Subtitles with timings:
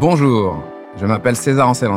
[0.00, 0.64] Bonjour,
[0.96, 1.90] je m'appelle César Ancel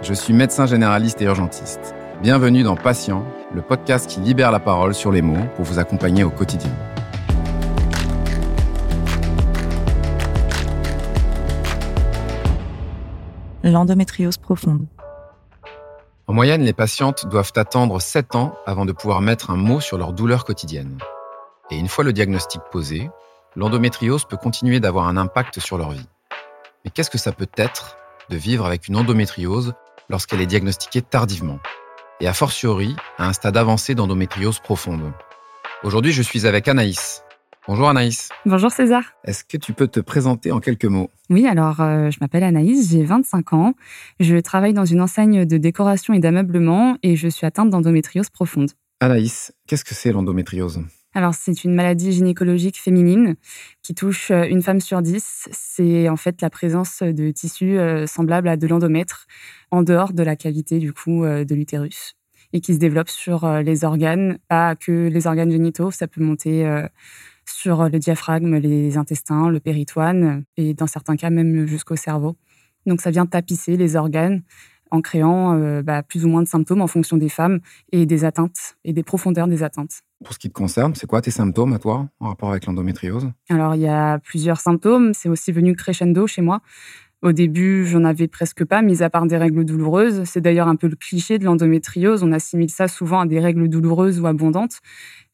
[0.00, 1.92] Je suis médecin généraliste et urgentiste.
[2.22, 6.22] Bienvenue dans Patient, le podcast qui libère la parole sur les mots pour vous accompagner
[6.22, 6.70] au quotidien.
[13.64, 14.86] L'endométriose profonde.
[16.28, 19.98] En moyenne, les patientes doivent attendre 7 ans avant de pouvoir mettre un mot sur
[19.98, 20.96] leur douleur quotidienne.
[21.72, 23.10] Et une fois le diagnostic posé,
[23.56, 26.06] l'endométriose peut continuer d'avoir un impact sur leur vie.
[26.84, 27.96] Mais qu'est-ce que ça peut être
[28.28, 29.72] de vivre avec une endométriose
[30.08, 31.60] lorsqu'elle est diagnostiquée tardivement
[32.20, 35.12] et a fortiori à un stade avancé d'endométriose profonde?
[35.84, 37.22] Aujourd'hui, je suis avec Anaïs.
[37.68, 38.30] Bonjour Anaïs.
[38.46, 39.04] Bonjour César.
[39.22, 41.10] Est-ce que tu peux te présenter en quelques mots?
[41.30, 43.74] Oui, alors euh, je m'appelle Anaïs, j'ai 25 ans.
[44.18, 48.72] Je travaille dans une enseigne de décoration et d'ameublement et je suis atteinte d'endométriose profonde.
[48.98, 50.80] Anaïs, qu'est-ce que c'est l'endométriose?
[51.14, 53.34] Alors, c'est une maladie gynécologique féminine
[53.82, 55.46] qui touche euh, une femme sur dix.
[55.52, 59.26] C'est en fait la présence de tissus euh, semblables à de l'endomètre
[59.70, 62.14] en dehors de la cavité du coup euh, de l'utérus
[62.54, 66.70] et qui se développe sur les organes, pas que les organes génitaux, ça peut monter
[67.46, 72.36] sur le diaphragme, les intestins, le péritoine et dans certains cas même jusqu'au cerveau.
[72.84, 74.42] Donc ça vient tapisser les organes
[74.92, 78.24] en créant euh, bah, plus ou moins de symptômes en fonction des femmes et des
[78.24, 80.02] atteintes et des profondeurs des atteintes.
[80.22, 83.32] Pour ce qui te concerne, c'est quoi tes symptômes à toi en rapport avec l'endométriose?
[83.48, 85.14] Alors, il y a plusieurs symptômes.
[85.14, 86.60] C'est aussi venu crescendo chez moi.
[87.22, 90.24] Au début, j'en avais presque pas, mis à part des règles douloureuses.
[90.24, 92.22] C'est d'ailleurs un peu le cliché de l'endométriose.
[92.22, 94.80] On assimile ça souvent à des règles douloureuses ou abondantes.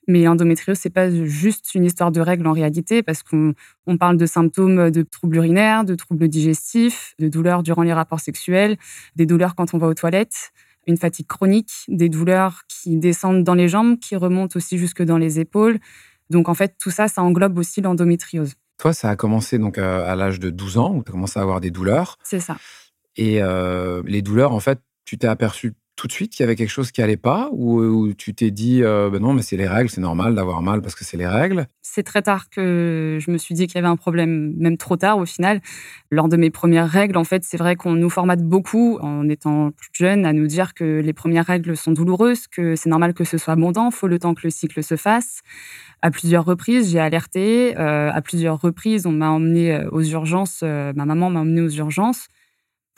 [0.09, 3.55] Mais l'endométriose, c'est pas juste une histoire de règles en réalité, parce qu'on
[3.99, 8.79] parle de symptômes de troubles urinaires, de troubles digestifs, de douleurs durant les rapports sexuels,
[9.17, 10.51] des douleurs quand on va aux toilettes,
[10.87, 15.19] une fatigue chronique, des douleurs qui descendent dans les jambes, qui remontent aussi jusque dans
[15.19, 15.79] les épaules.
[16.31, 18.55] Donc en fait, tout ça, ça englobe aussi l'endométriose.
[18.79, 21.43] Toi, ça a commencé donc à, l'âge de 12 ans, où tu as commencé à
[21.43, 22.17] avoir des douleurs.
[22.23, 22.57] C'est ça.
[23.17, 26.55] Et euh, les douleurs, en fait, tu t'es aperçu tout de suite qu'il y avait
[26.55, 29.67] quelque chose qui allait pas ou, tu t'es dit euh, ben non mais c'est les
[29.67, 31.67] règles c'est normal d'avoir mal parce que c'est les règles?
[31.83, 34.97] C'est très tard que je me suis dit qu'il y avait un problème même trop
[34.97, 35.61] tard au final.
[36.11, 39.73] Lors de mes premières règles en fait c'est vrai qu'on nous formate beaucoup en étant
[39.73, 43.25] plus jeune à nous dire que les premières règles sont douloureuses que c'est normal que
[43.25, 45.41] ce soit abondant faut le temps que le cycle se fasse.
[46.01, 50.63] À plusieurs reprises j'ai alerté euh, à plusieurs reprises on m'a emmené euh, aux urgences
[50.63, 52.29] ma maman m'a emmené aux urgences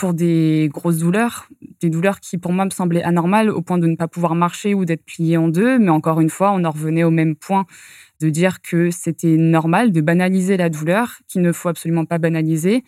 [0.01, 1.47] pour des grosses douleurs,
[1.83, 4.73] des douleurs qui pour moi me semblaient anormales au point de ne pas pouvoir marcher
[4.73, 5.79] ou d'être pliée en deux.
[5.79, 7.67] Mais encore une fois, on en revenait au même point
[8.23, 12.83] de dire que c'était normal de banaliser la douleur, qu'il ne faut absolument pas banaliser.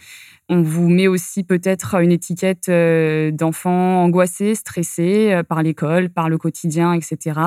[0.49, 6.31] On vous met aussi peut-être une étiquette euh, d'enfant angoissé, stressé euh, par l'école, par
[6.31, 7.39] le quotidien, etc.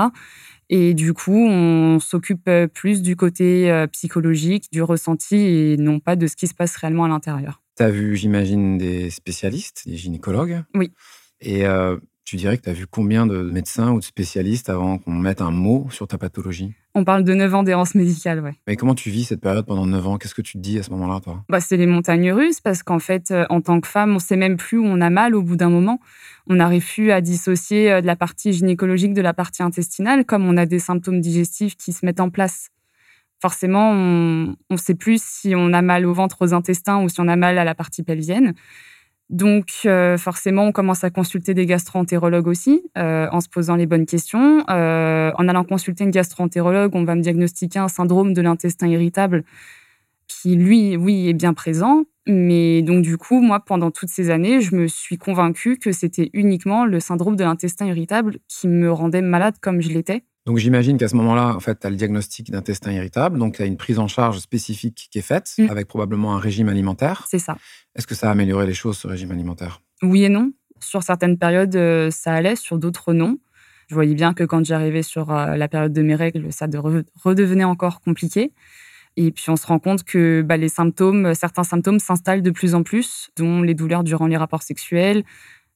[0.70, 6.16] Et du coup, on s'occupe plus du côté euh, psychologique, du ressenti et non pas
[6.16, 7.65] de ce qui se passe réellement à l'intérieur.
[7.78, 10.64] Tu as vu, j'imagine, des spécialistes, des gynécologues.
[10.74, 10.92] Oui.
[11.42, 14.98] Et euh, tu dirais que tu as vu combien de médecins ou de spécialistes avant
[14.98, 16.74] qu'on mette un mot sur ta pathologie?
[16.96, 18.56] On parle de 9 ans d'errance médicale, ouais.
[18.68, 20.18] Mais comment tu vis cette période pendant 9 ans?
[20.18, 21.44] Qu'est-ce que tu te dis à ce moment-là, toi?
[21.50, 24.38] Bah, C'est les montagnes russes, parce qu'en fait, euh, en tant que femme, on sait
[24.38, 26.00] même plus où on a mal au bout d'un moment.
[26.48, 30.48] On n'arrive plus à dissocier euh, de la partie gynécologique de la partie intestinale, comme
[30.48, 32.70] on a des symptômes digestifs qui se mettent en place
[33.42, 37.20] forcément, on ne sait plus si on a mal au ventre, aux intestins ou si
[37.20, 38.54] on a mal à la partie pelvienne.
[39.30, 43.88] Donc, euh, forcément, on commence à consulter des gastro-entérologues aussi, euh, en se posant les
[43.88, 44.64] bonnes questions.
[44.70, 49.44] Euh, en allant consulter une gastro-entérologue, on va me diagnostiquer un syndrome de l'intestin irritable
[50.28, 52.04] qui, lui, oui, est bien présent.
[52.28, 56.30] Mais donc, du coup, moi, pendant toutes ces années, je me suis convaincue que c'était
[56.34, 60.24] uniquement le syndrome de l'intestin irritable qui me rendait malade comme je l'étais.
[60.46, 63.62] Donc j'imagine qu'à ce moment-là, en fait, tu as le diagnostic d'intestin irritable, donc il
[63.62, 65.70] y a une prise en charge spécifique qui est faite, mm.
[65.70, 67.26] avec probablement un régime alimentaire.
[67.28, 67.58] C'est ça.
[67.96, 69.82] Est-ce que ça a amélioré les choses, ce régime alimentaire?
[70.04, 70.52] Oui et non.
[70.80, 73.38] Sur certaines périodes, euh, ça allait, sur d'autres, non.
[73.88, 76.68] Je voyais bien que quand j'arrivais sur euh, la période de mes règles, ça
[77.24, 78.52] redevenait encore compliqué.
[79.18, 82.76] Et puis on se rend compte que bah, les symptômes, certains symptômes s'installent de plus
[82.76, 85.24] en plus, dont les douleurs durant les rapports sexuels,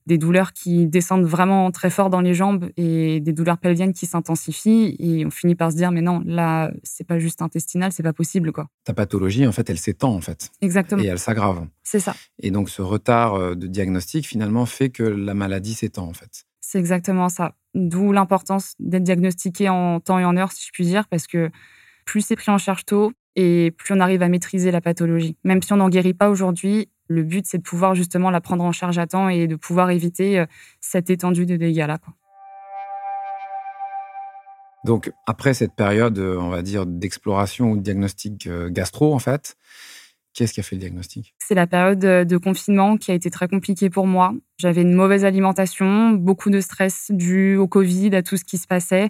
[0.10, 4.08] des douleurs qui descendent vraiment très fort dans les jambes et des douleurs pelviennes qui
[4.08, 8.02] s'intensifient et on finit par se dire mais non là c'est pas juste intestinal c'est
[8.02, 8.68] pas possible quoi.
[8.86, 10.50] Ta pathologie en fait elle s'étend en fait.
[10.62, 11.04] Exactement.
[11.04, 11.68] Et elle s'aggrave.
[11.84, 12.16] C'est ça.
[12.42, 16.46] Et donc ce retard euh, de diagnostic finalement fait que la maladie s'étend en fait.
[16.60, 17.54] C'est exactement ça.
[17.76, 21.52] D'où l'importance d'être diagnostiqué en temps et en heure si je puis dire parce que
[22.06, 25.38] plus c'est pris en charge tôt et plus on arrive à maîtriser la pathologie.
[25.46, 28.66] Même si on n'en guérit pas aujourd'hui, le but, c'est de pouvoir justement la prendre
[28.66, 30.46] en charge à temps et de pouvoir éviter euh,
[30.82, 32.00] cette étendue de dégâts-là.
[34.84, 39.20] Donc, après cette période, euh, on va dire, d'exploration ou de diagnostic euh, gastro, en
[39.20, 39.56] fait,
[40.36, 41.34] Qu'est-ce qui a fait le diagnostic?
[41.40, 44.34] C'est la période de confinement qui a été très compliquée pour moi.
[44.58, 48.68] J'avais une mauvaise alimentation, beaucoup de stress dû au Covid, à tout ce qui se
[48.68, 49.10] passait.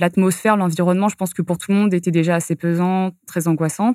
[0.00, 3.94] L'atmosphère, l'environnement, je pense que pour tout le monde était déjà assez pesant, très angoissant.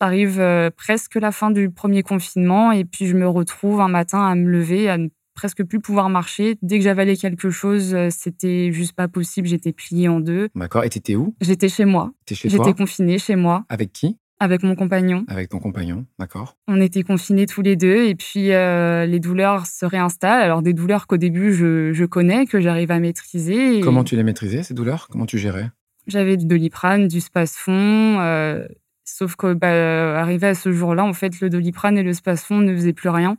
[0.00, 4.26] Arrive euh, presque la fin du premier confinement et puis je me retrouve un matin
[4.26, 6.56] à me lever, à ne presque plus pouvoir marcher.
[6.62, 9.46] Dès que j'avalais quelque chose, euh, c'était juste pas possible.
[9.46, 10.48] J'étais pliée en deux.
[10.54, 10.84] D'accord.
[10.84, 11.36] Et t'étais où?
[11.40, 12.12] J'étais chez moi.
[12.28, 13.64] chez J'étais confinée chez moi.
[13.68, 14.18] Avec qui?
[14.38, 15.24] Avec mon compagnon.
[15.28, 16.56] Avec ton compagnon, d'accord.
[16.68, 20.42] On était confinés tous les deux et puis euh, les douleurs se réinstallent.
[20.42, 23.80] Alors des douleurs qu'au début je, connais, que j'arrive à maîtriser.
[23.80, 25.08] Comment tu les maîtrisais ces douleurs?
[25.10, 25.70] Comment tu gérais?
[26.06, 28.20] J'avais du doliprane, du spasfon.
[28.20, 28.66] Euh,
[29.04, 32.74] sauf que bah, arrivé à ce jour-là, en fait, le doliprane et le spasfon ne
[32.74, 33.38] faisaient plus rien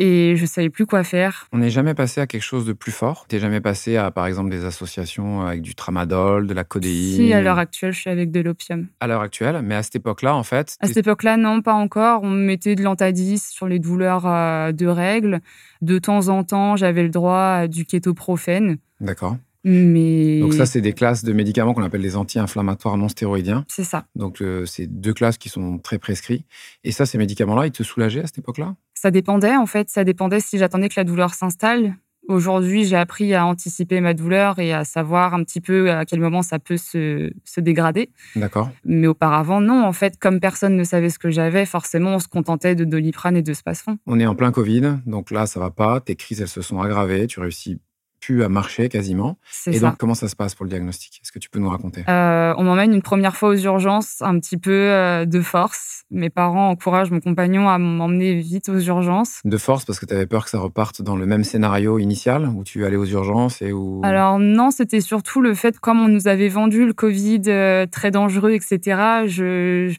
[0.00, 1.46] et je savais plus quoi faire.
[1.52, 3.26] On n'est jamais passé à quelque chose de plus fort.
[3.28, 7.16] T'es jamais passé à, par exemple, des associations avec du tramadol, de la codéine.
[7.16, 8.88] Si, à l'heure actuelle, je suis avec de l'opium.
[9.00, 10.78] À l'heure actuelle, mais à cette époque-là, en fait.
[10.80, 12.22] À cette époque-là, non, pas encore.
[12.22, 15.40] On mettait de l'antadis sur les douleurs euh, de règles.
[15.82, 18.78] De temps en temps, j'avais le droit à du kétoprophène.
[19.00, 19.36] D'accord.
[19.64, 20.40] Mais...
[20.40, 23.66] Donc ça, c'est des classes de médicaments qu'on appelle les anti-inflammatoires non stéroïdiens.
[23.68, 24.06] C'est ça.
[24.16, 26.46] Donc euh, c'est deux classes qui sont très prescrits.
[26.84, 28.74] Et ça, ces médicaments-là, ils te soulageaient à cette époque-là?
[29.00, 29.88] Ça dépendait en fait.
[29.88, 31.94] Ça dépendait si j'attendais que la douleur s'installe.
[32.28, 36.20] Aujourd'hui, j'ai appris à anticiper ma douleur et à savoir un petit peu à quel
[36.20, 38.10] moment ça peut se, se dégrader.
[38.36, 38.68] D'accord.
[38.84, 39.86] Mais auparavant, non.
[39.86, 43.38] En fait, comme personne ne savait ce que j'avais, forcément, on se contentait de doliprane
[43.38, 43.96] et de spasfon.
[44.06, 46.00] On est en plein Covid, donc là, ça va pas.
[46.00, 47.26] Tes crises, elles se sont aggravées.
[47.26, 47.80] Tu réussis
[48.20, 49.38] plus à marcher quasiment.
[49.66, 51.20] Et donc, comment ça se passe pour le diagnostic?
[51.22, 52.04] Est-ce que tu peux nous raconter?
[52.08, 56.04] Euh, On m'emmène une première fois aux urgences, un petit peu euh, de force.
[56.10, 59.40] Mes parents encouragent mon compagnon à m'emmener vite aux urgences.
[59.44, 62.48] De force parce que tu avais peur que ça reparte dans le même scénario initial
[62.48, 64.00] où tu allais aux urgences et où...
[64.04, 68.10] Alors non, c'était surtout le fait, comme on nous avait vendu le Covid euh, très
[68.10, 69.94] dangereux, etc., je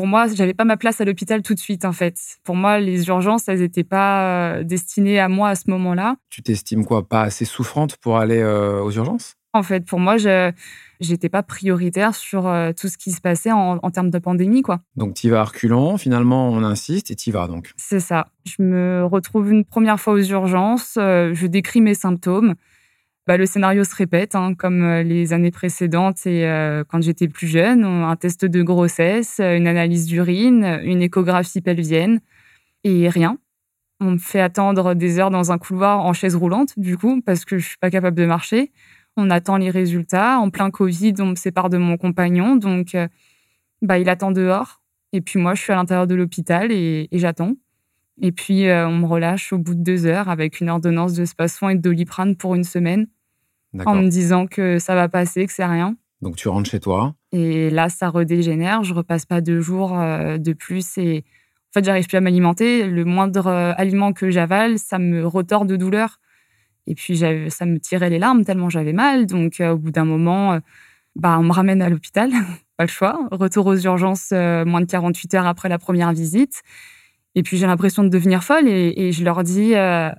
[0.00, 2.16] pour moi, j'avais pas ma place à l'hôpital tout de suite, en fait.
[2.42, 6.16] Pour moi, les urgences, elles n'étaient pas euh, destinées à moi à ce moment-là.
[6.30, 7.06] Tu t'estimes quoi?
[7.06, 9.36] Pas assez souffrante pour aller euh, aux urgences?
[9.52, 10.52] En fait, pour moi, je
[11.06, 14.80] n'étais pas prioritaire sur euh, tout ce qui se passait en, termes de pandémie, quoi.
[14.96, 17.72] Donc, tu vas à reculons, finalement, on insiste et tu vas donc.
[17.76, 18.28] C'est ça.
[18.46, 22.54] Je me retrouve une première fois aux urgences, je décris mes symptômes.
[23.30, 27.28] Bah, le scénario se répète, hein, comme euh, les années précédentes et euh, quand j'étais
[27.28, 27.84] plus jeune.
[27.84, 32.18] Un test de grossesse, euh, une analyse d'urine, une échographie pelvienne
[32.82, 33.38] et rien.
[34.00, 37.44] On me fait attendre des heures dans un couloir en chaise roulante, du coup, parce
[37.44, 38.72] que je suis pas capable de marcher.
[39.16, 40.40] On attend les résultats.
[40.40, 42.96] En plein Covid, on me sépare de mon compagnon, donc
[43.80, 44.82] bah, il attend dehors.
[45.12, 47.54] Et puis moi, je suis à l'intérieur de l'hôpital et, j'attends.
[48.20, 51.68] Et puis, on me relâche au bout de deux heures avec une ordonnance de spasfon
[51.68, 53.06] et de doliprane pour une semaine
[53.78, 55.96] en me disant que ça va passer, que c'est rien.
[56.22, 57.14] Donc tu rentres chez toi.
[57.32, 58.82] Et là, ça redégénère.
[58.84, 61.24] Je repasse pas deux jours euh, de plus et
[61.70, 62.86] en fait, j'arrive plus à m'alimenter.
[62.86, 66.18] Le moindre euh, aliment que j'avale, ça me retord de douleur.
[66.86, 69.26] Et puis ça me tirait les larmes tellement j'avais mal.
[69.26, 70.58] Donc euh, au bout d'un moment,
[71.14, 72.30] bah on me ramène à l'hôpital,
[72.76, 73.28] pas le choix.
[73.30, 76.62] Retour aux urgences moins de 48 heures après la première visite.
[77.36, 79.74] Et puis j'ai l'impression de devenir folle et, et je leur dis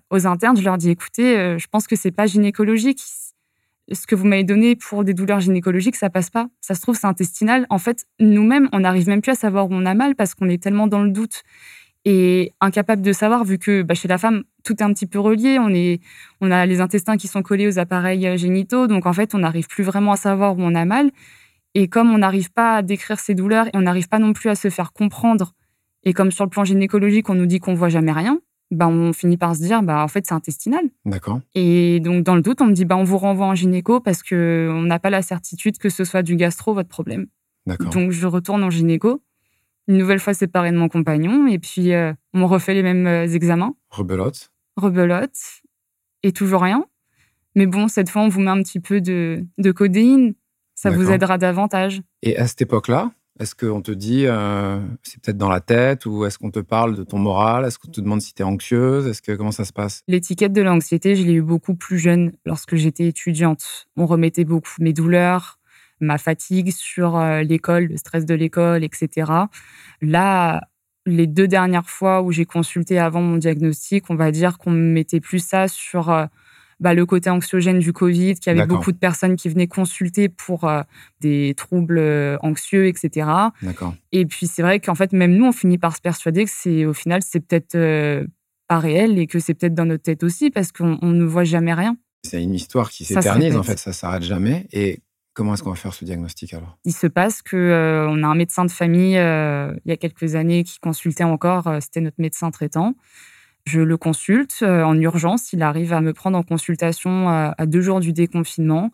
[0.09, 3.01] aux internes, je leur dis écoutez, je pense que c'est pas gynécologique
[3.91, 6.47] ce que vous m'avez donné pour des douleurs gynécologiques, ça passe pas.
[6.61, 7.65] Ça se trouve, c'est intestinal.
[7.69, 10.49] En fait, nous-mêmes, on n'arrive même plus à savoir où on a mal parce qu'on
[10.49, 11.43] est tellement dans le doute
[12.03, 15.19] et incapable de savoir, vu que bah, chez la femme, tout est un petit peu
[15.19, 15.59] relié.
[15.59, 16.01] On, est,
[16.39, 18.87] on a les intestins qui sont collés aux appareils euh, génitaux.
[18.87, 21.11] Donc, en fait, on n'arrive plus vraiment à savoir où on a mal.
[21.75, 24.49] Et comme on n'arrive pas à décrire ces douleurs et on n'arrive pas non plus
[24.49, 25.53] à se faire comprendre,
[26.03, 28.39] et comme sur le plan gynécologique, on nous dit qu'on voit jamais rien,
[28.71, 30.85] bah, on finit par se dire, bah, en fait, c'est intestinal.
[31.05, 31.41] D'accord.
[31.53, 34.23] Et donc, dans le doute, on me dit, bah, on vous renvoie en gynéco parce
[34.23, 37.27] qu'on n'a pas la certitude que ce soit du gastro, votre problème.
[37.65, 37.89] D'accord.
[37.89, 39.21] Donc, je retourne en gynéco,
[39.87, 43.27] une nouvelle fois séparée de mon compagnon, et puis euh, on refait les mêmes euh,
[43.27, 43.75] examens.
[43.89, 44.51] Rebelote.
[44.77, 45.37] Rebelote.
[46.23, 46.85] Et toujours rien.
[47.55, 50.33] Mais bon, cette fois, on vous met un petit peu de, de codéine.
[50.75, 52.01] Ça vous aidera davantage.
[52.23, 53.11] Et à cette époque-là,
[53.41, 56.95] est-ce qu'on te dit, euh, c'est peut-être dans la tête, ou est-ce qu'on te parle
[56.95, 57.65] de ton moral?
[57.65, 59.07] Est-ce qu'on te demande si tu es anxieuse?
[59.07, 60.03] Est-ce que comment ça se passe?
[60.07, 63.87] L'étiquette de l'anxiété, je l'ai eu beaucoup plus jeune lorsque j'étais étudiante.
[63.97, 65.57] On remettait beaucoup mes douleurs,
[65.99, 69.31] ma fatigue sur euh, l'école, le stress de l'école, etc.
[70.01, 70.61] Là,
[71.07, 75.19] les deux dernières fois où j'ai consulté avant mon diagnostic, on va dire qu'on mettait
[75.19, 76.25] plus ça sur euh,
[76.81, 80.27] bah, le côté anxiogène du Covid, qu'il y avait beaucoup de personnes qui venaient consulter
[80.27, 80.81] pour euh,
[81.21, 83.29] des troubles euh, anxieux, etc.
[84.11, 86.85] Et puis c'est vrai qu'en fait, même nous, on finit par se persuader que c'est
[86.85, 88.25] au final, c'est peut-être euh,
[88.67, 91.73] pas réel et que c'est peut-être dans notre tête aussi parce qu'on ne voit jamais
[91.73, 91.95] rien.
[92.23, 94.67] C'est une histoire qui s'éternise en fait, ça s'arrête jamais.
[94.73, 95.01] Et
[95.33, 96.77] Comment est-ce qu'on va faire ce diagnostic alors?
[96.83, 99.97] Il se passe que euh, on a un médecin de famille euh, il y a
[99.97, 102.95] quelques années qui consultait encore, euh, c'était notre médecin traitant.
[103.65, 107.99] Je le consulte en urgence, il arrive à me prendre en consultation à deux jours
[107.99, 108.91] du déconfinement.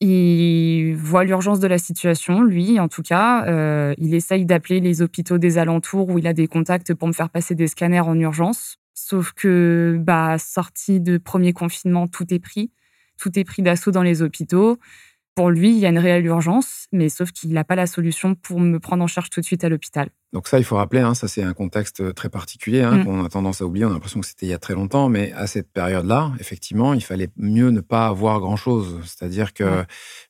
[0.00, 3.94] Il voit l'urgence de la situation, lui en tout cas.
[3.98, 7.30] il essaye d'appeler les hôpitaux des alentours où il a des contacts pour me faire
[7.30, 8.78] passer des scanners en urgence.
[8.94, 12.70] Sauf que, bah, sortie de premier confinement, tout est pris.
[13.18, 14.78] Tout est pris d'assaut dans les hôpitaux.
[15.34, 18.34] Pour lui, il y a une réelle urgence, mais sauf qu'il n'a pas la solution
[18.34, 20.10] pour me prendre en charge tout de suite à l'hôpital.
[20.32, 23.04] Donc ça, il faut rappeler, hein, ça c'est un contexte très particulier hein, mm.
[23.04, 23.84] qu'on a tendance à oublier.
[23.84, 26.94] On a l'impression que c'était il y a très longtemps, mais à cette période-là, effectivement,
[26.94, 29.00] il fallait mieux ne pas avoir grand-chose.
[29.04, 29.84] C'est-à-dire que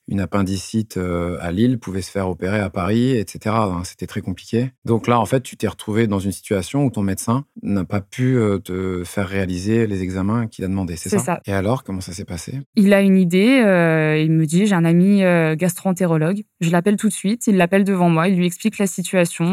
[0.07, 3.55] une appendicite euh, à Lille pouvait se faire opérer à Paris, etc.
[3.83, 4.71] C'était très compliqué.
[4.85, 8.01] Donc là, en fait, tu t'es retrouvé dans une situation où ton médecin n'a pas
[8.01, 12.01] pu euh, te faire réaliser les examens qu'il a demandé, c'est ça, Et alors, comment
[12.01, 12.59] ça s'est passé?
[12.75, 15.21] Il a une idée, euh, il me dit, j'ai un ami
[15.57, 19.45] gastro-entérologue, je l'appelle tout de suite, il l'appelle devant moi, il lui explique la situation,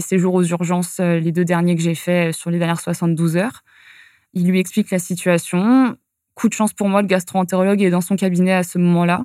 [0.00, 3.62] séjours aux urgences, les deux derniers que j'ai faits sur les dernières 72 heures.
[4.36, 5.96] Il lui explique la situation.
[6.34, 9.24] Coup de chance pour moi, le gastro-entérologue est dans son cabinet à ce moment-là.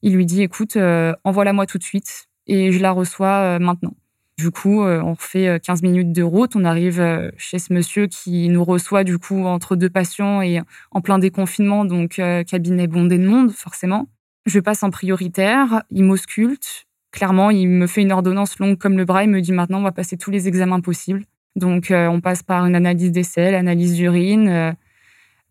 [0.00, 3.58] Il lui dit écoute, euh, envoie-la moi tout de suite et je la reçois euh,
[3.58, 3.94] maintenant.
[4.38, 6.56] Du coup, euh, on refait 15 minutes de route.
[6.56, 10.60] On arrive chez ce monsieur qui nous reçoit du coup entre deux patients et
[10.90, 14.08] en plein déconfinement, donc cabinet bondé de monde, forcément.
[14.46, 16.86] Je passe en prioritaire, il m'ausculte.
[17.16, 19.24] Clairement, il me fait une ordonnance longue comme le bras.
[19.24, 21.24] Il me dit maintenant, on va passer tous les examens possibles.
[21.56, 24.76] Donc, on passe par une analyse des selles, analyse d'urine,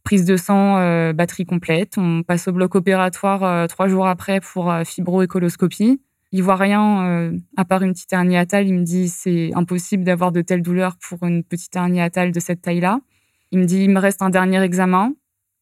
[0.06, 1.98] prise de sang, euh, batterie complète.
[1.98, 6.00] On passe au bloc opératoire euh, trois jours après pour euh, fibroécoloscopie.
[6.32, 8.68] Il voit rien à part une petite hernie atale.
[8.68, 12.40] Il me dit c'est impossible d'avoir de telles douleurs pour une petite hernie atale de
[12.42, 13.00] cette taille-là.
[13.52, 15.14] Il me dit il me reste un dernier examen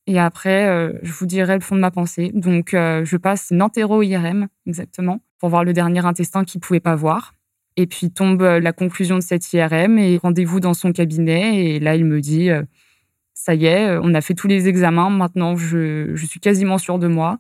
[0.08, 0.66] et après
[1.04, 2.32] je vous dirai le fond de ma pensée.
[2.34, 7.34] Donc je passe une entéro-IRM exactement pour voir le dernier intestin qu'il pouvait pas voir.
[7.76, 11.98] Et puis tombe la conclusion de cette IRM et rendez-vous dans son cabinet et là
[11.98, 12.50] il me dit
[13.44, 15.10] ça y est, euh, on a fait tous les examens.
[15.10, 17.40] Maintenant, je, suis quasiment sûre de moi.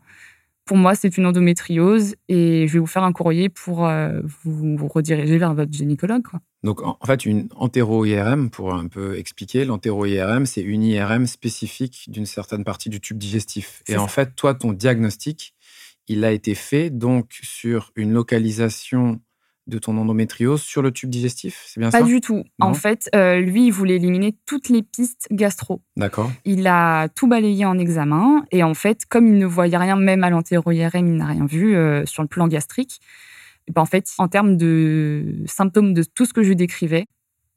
[0.65, 4.87] Pour moi, c'est une endométriose et je vais vous faire un courrier pour euh, vous,
[4.87, 6.23] rediriger vers votre gynécologue.
[6.63, 12.25] Donc, en fait, une entéro-IRM, pour un peu expliquer, l'entéro-IRM, c'est une IRM spécifique d'une
[12.25, 13.83] certaine partie du tube digestif.
[13.87, 15.53] Et en fait, toi, ton diagnostic,
[16.07, 19.19] il a été fait donc sur une localisation
[19.67, 21.99] de ton endométriose sur le tube digestif, c'est bien ça?
[21.99, 22.43] Pas du tout.
[22.59, 25.81] En fait, euh, lui, il voulait éliminer toutes les pistes gastro.
[25.95, 26.31] D'accord.
[26.43, 30.23] Il a tout balayé en examen et en fait, comme il ne voyait rien, même
[30.23, 32.99] à l'antéro-IRM, il n'a rien vu euh, sur le plan gastrique.
[33.73, 37.05] Ben, en fait, en termes de symptômes de tout ce que je décrivais,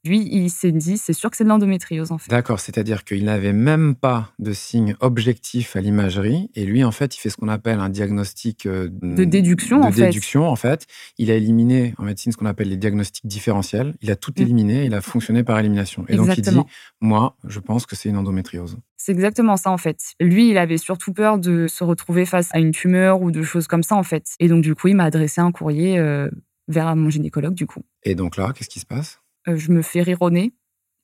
[0.07, 2.29] lui, il s'est dit, c'est sûr que c'est de l'endométriose en fait.
[2.29, 7.15] D'accord, c'est-à-dire qu'il n'avait même pas de signe objectif à l'imagerie, et lui, en fait,
[7.15, 9.89] il fait ce qu'on appelle un diagnostic euh, de déduction.
[9.89, 10.87] De déduction, en fait.
[11.17, 13.95] Il a éliminé en médecine ce qu'on appelle les diagnostics différentiels.
[14.01, 14.41] Il a tout mm.
[14.41, 16.05] éliminé, il a fonctionné par élimination.
[16.07, 16.57] Et donc il dit,
[17.01, 18.77] moi, je pense que c'est une endométriose.
[18.97, 19.99] C'est exactement ça en fait.
[20.19, 23.67] Lui, il avait surtout peur de se retrouver face à une tumeur ou de choses
[23.67, 24.25] comme ça en fait.
[24.39, 26.29] Et donc du coup, il m'a adressé un courrier euh,
[26.67, 27.83] vers mon gynécologue du coup.
[28.03, 29.21] Et donc là, qu'est-ce qui se passe?
[29.55, 30.53] Je me fais rironner,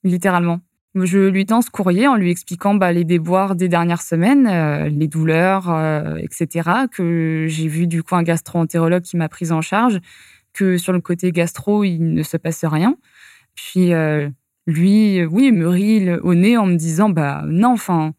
[0.02, 0.60] littéralement.
[0.94, 4.88] Je lui tends ce courrier en lui expliquant bah, les déboires des dernières semaines, euh,
[4.88, 6.70] les douleurs, euh, etc.
[6.92, 9.98] Que j'ai vu du coup un gastro-entérologue qui m'a prise en charge,
[10.52, 12.96] que sur le côté gastro, il ne se passe rien.
[13.56, 13.92] Puis
[14.66, 18.14] lui, oui, me rit au nez en me disant bah non, enfin,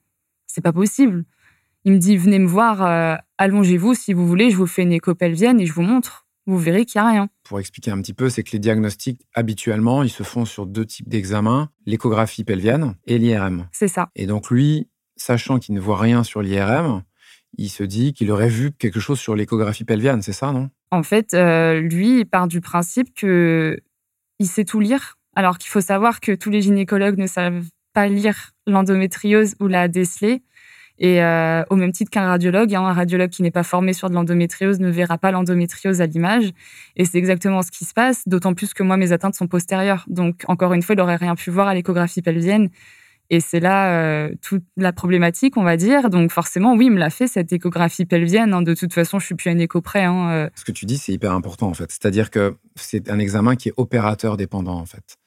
[0.47, 1.23] c'est pas possible.
[1.85, 5.61] Il me dit venez me voir, allongez-vous si vous voulez, je vous fais une pelvienne
[5.61, 7.29] et je vous montre vous verrez qu'il n'y a rien.
[7.43, 10.85] Pour expliquer un petit peu, c'est que les diagnostics, habituellement, ils se font sur deux
[10.85, 13.67] types d'examens, l'échographie pelvienne et l'IRM.
[13.71, 14.09] C'est ça.
[14.15, 17.03] Et donc lui, sachant qu'il ne voit rien sur l'IRM,
[17.57, 20.69] il se dit qu'il aurait vu quelque chose sur l'échographie pelvienne, c'est ça, non?
[20.91, 23.79] En fait, euh, lui, il part du principe que
[24.39, 28.07] il sait tout lire, alors qu'il faut savoir que tous les gynécologues ne savent pas
[28.07, 30.43] lire l'endométriose ou la déceler.
[30.97, 34.09] Et euh, au même titre qu'un radiologue, hein, un radiologue qui n'est pas formé sur
[34.09, 36.51] de l'endométriose ne verra pas l'endométriose à l'image.
[36.95, 40.05] Et c'est exactement ce qui se passe, d'autant plus que moi, mes atteintes sont postérieures.
[40.07, 42.69] Donc, encore une fois, il n'aurait rien pu voir à l'échographie pelvienne.
[43.29, 46.09] Et c'est là euh, toute la problématique, on va dire.
[46.09, 48.53] Donc forcément, oui, il me l'a fait, cette échographie pelvienne.
[48.53, 48.61] Hein.
[48.61, 50.03] De toute façon, je suis plus un écho près.
[50.03, 50.49] Hein, euh.
[50.55, 51.91] Ce que tu dis, c'est hyper important, en fait.
[51.91, 55.17] C'est-à-dire que c'est un examen qui est opérateur dépendant, en fait.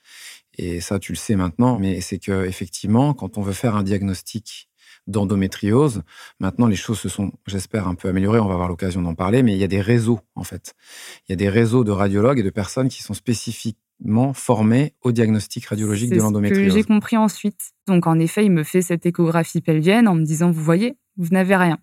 [0.58, 3.82] Et ça, tu le sais maintenant, mais c'est que effectivement, quand on veut faire un
[3.82, 4.67] diagnostic
[5.08, 6.02] d'endométriose.
[6.38, 8.38] Maintenant, les choses se sont, j'espère, un peu améliorées.
[8.38, 10.74] On va avoir l'occasion d'en parler, mais il y a des réseaux, en fait.
[11.28, 15.10] Il y a des réseaux de radiologues et de personnes qui sont spécifiquement formés au
[15.10, 16.72] diagnostic radiologique de l'endométriose.
[16.72, 17.72] J'ai compris ensuite.
[17.88, 21.28] Donc, en effet, il me fait cette échographie pelvienne en me disant, vous voyez, vous
[21.30, 21.78] n'avez rien.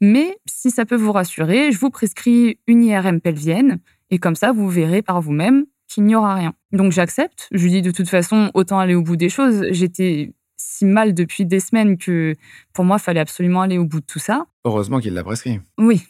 [0.00, 3.78] Mais si ça peut vous rassurer, je vous prescris une IRM pelvienne
[4.10, 6.52] et comme ça, vous verrez par vous-même qu'il n'y aura rien.
[6.72, 7.48] Donc j'accepte.
[7.52, 9.66] Je lui dis de toute façon, autant aller au bout des choses.
[9.70, 10.32] J'étais
[10.76, 12.34] si mal depuis des semaines que
[12.72, 14.46] pour moi, il fallait absolument aller au bout de tout ça.
[14.64, 15.60] Heureusement qu'il l'a prescrit.
[15.78, 16.02] Oui,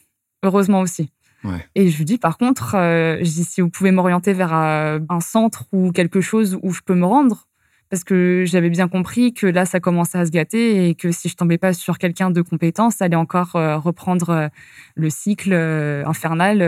[0.42, 1.12] heureusement aussi.
[1.44, 1.64] Ouais.
[1.76, 4.98] Et je lui dis par contre, euh, je dis si vous pouvez m'orienter vers euh,
[5.08, 7.46] un centre ou quelque chose où je peux me rendre,
[7.90, 11.28] parce que j'avais bien compris que là, ça commençait à se gâter et que si
[11.28, 14.50] je tombais pas sur quelqu'un de compétent, ça allait encore euh, reprendre
[14.96, 16.58] le cycle infernal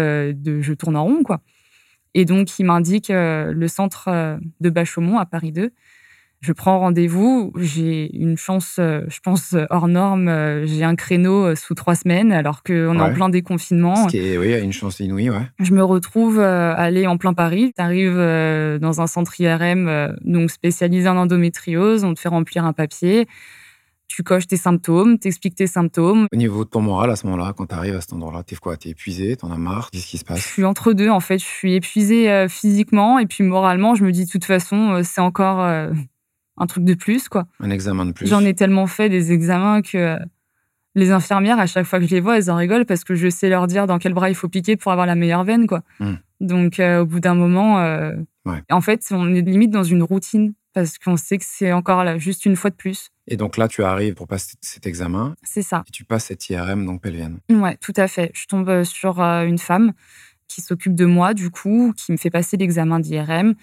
[0.40, 1.40] de je tourne en rond, quoi.
[2.14, 5.72] Et donc, il m'indique le centre de Bachaumont à Paris 2.
[6.40, 7.52] Je prends rendez-vous.
[7.56, 10.28] J'ai une chance, je pense, hors norme.
[10.66, 13.12] J'ai un créneau sous trois semaines, alors qu'on est en Ouais.
[13.12, 13.96] plein déconfinement.
[14.04, 15.42] Ce qui est, oui, une chance inouïe, ouais.
[15.58, 17.72] Je me retrouve euh, aller en plein Paris.
[17.76, 22.04] Tu arrives dans un centre IRM euh, donc spécialisé en endométriose.
[22.04, 23.26] On te fait remplir un papier.
[24.06, 26.28] Tu coches tes symptômes, t'expliques tes symptômes.
[26.32, 28.56] Au niveau de ton moral, à ce moment-là, quand tu arrives à cet endroit-là, t'es
[28.56, 28.76] quoi?
[28.76, 29.36] T'es épuisé?
[29.36, 29.90] T'en as marre?
[29.90, 31.38] Qu'est-ce qui se Je passe suis entre deux en fait.
[31.38, 35.02] Je suis épuisée euh, physiquement et puis moralement, je me dis de toute façon, euh,
[35.04, 35.90] c'est encore euh,
[36.60, 37.46] un truc de plus quoi.
[37.60, 40.18] Un examen de plus J'en ai tellement fait des examens que euh,
[40.94, 43.28] les infirmières, à chaque fois que je les vois, elles en rigolent parce que je
[43.28, 45.82] sais leur dire dans quel bras il faut piquer pour avoir la meilleure veine, quoi.
[46.00, 46.14] Hmm.
[46.40, 48.14] Donc, euh, au bout d'un moment, euh,
[48.46, 48.62] Ouais.
[48.70, 52.16] en fait, on est limite dans une routine parce qu'on sait que c'est encore là,
[52.18, 53.10] juste une fois de plus.
[53.26, 55.82] Et donc là, tu arrives pour passer cet examen C'est ça.
[55.86, 57.38] et tu passes cette IRM donc pelvienne.
[57.50, 58.30] Ouais, tout à fait.
[58.34, 59.92] Je tombe sur une femme
[60.46, 63.54] qui s'occupe de moi, du coup, qui me fait passer l'examen d'IRM.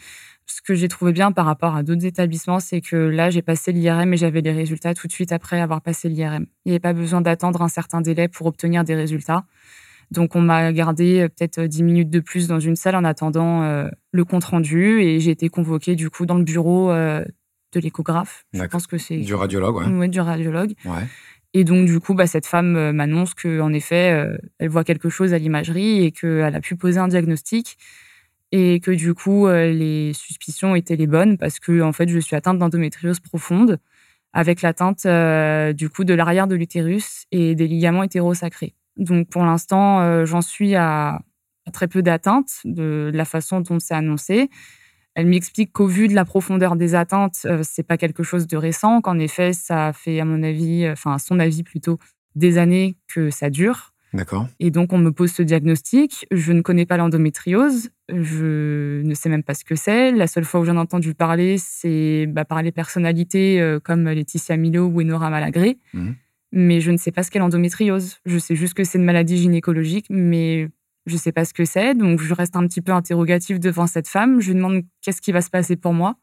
[0.47, 3.71] Ce que j'ai trouvé bien par rapport à d'autres établissements, c'est que là, j'ai passé
[3.71, 6.45] l'IRM et j'avais les résultats tout de suite après avoir passé l'IRM.
[6.65, 9.45] Il n'y avait pas besoin d'attendre un certain délai pour obtenir des résultats.
[10.11, 13.63] Donc, on m'a gardé euh, peut-être 10 minutes de plus dans une salle en attendant
[13.63, 17.25] euh, le compte-rendu et j'ai été convoquée, du coup, dans le bureau euh,
[17.73, 18.45] de l'échographe.
[18.53, 19.17] Je pense que c'est...
[19.17, 19.87] Du radiologue, ouais.
[19.87, 20.73] Ouais, du radiologue.
[20.85, 21.07] Ouais.
[21.57, 25.07] Et donc, du coup, bah, cette femme euh, m'annonce qu'en effet, euh, elle voit quelque
[25.07, 27.77] chose à l'imagerie et qu'elle a pu poser un diagnostic.
[28.51, 32.19] Et que du coup, euh, les suspicions étaient les bonnes parce que, en fait, je
[32.19, 33.79] suis atteinte d'endométriose profonde
[34.33, 38.75] avec l'atteinte euh, du coup de l'arrière de l'utérus et des ligaments hétérosacrés.
[38.97, 41.21] Donc, pour l'instant, euh, j'en suis à,
[41.73, 44.49] très peu d'atteintes de la façon dont c'est annoncé.
[45.15, 48.99] Elle m'explique qu'au vu de la profondeur des atteintes, c'est pas quelque chose de récent,
[48.99, 51.99] qu'en effet, ça fait, à mon avis, enfin, à son avis plutôt,
[52.35, 53.94] des années que ça dure.
[54.15, 54.47] D'accord.
[54.59, 56.25] Et donc, on me pose ce diagnostic.
[56.31, 57.89] Je ne connais pas l'endométriose.
[58.09, 60.11] Je ne sais même pas ce que c'est.
[60.11, 64.05] La seule fois où j'en ai entendu parler, c'est bah, par les personnalités euh, comme
[64.05, 65.77] Laetitia Milo ou Enora Malagré.
[65.93, 66.15] Mhm.
[66.53, 68.17] Mais je ne sais pas ce qu'est l'endométriose.
[68.25, 70.69] Je sais juste que c'est une maladie gynécologique, mais
[71.05, 71.93] je ne sais pas ce que c'est.
[71.93, 74.39] Donc, je reste un petit peu interrogative devant cette femme.
[74.39, 76.15] Je lui demande qu'est-ce qui va se passer pour moi.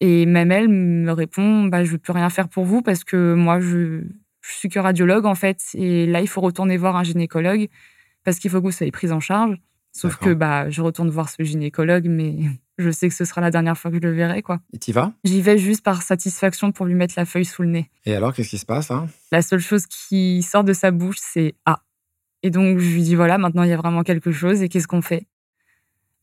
[0.00, 3.34] Et même elle me répond bah, Je ne peux rien faire pour vous parce que
[3.34, 4.02] moi, je,
[4.46, 5.58] je suis que radiologue en fait.
[5.74, 7.68] Et là, il faut retourner voir un gynécologue
[8.24, 9.56] parce qu'il faut que vous soyez prise en charge.
[9.96, 12.34] Sauf que bah, je retourne voir ce gynécologue, mais
[12.78, 14.42] je sais que ce sera la dernière fois que je le verrai.
[14.42, 14.58] quoi.
[14.72, 15.12] Et t'y vas?
[15.22, 17.90] J'y vais juste par satisfaction pour lui mettre la feuille sous le nez.
[18.04, 19.08] Et alors, qu'est-ce qui se passe hein?
[19.30, 21.80] La seule chose qui sort de sa bouche, c'est Ah.
[22.42, 24.88] Et donc, je lui dis Voilà, maintenant, il y a vraiment quelque chose et qu'est-ce
[24.88, 25.28] qu'on fait?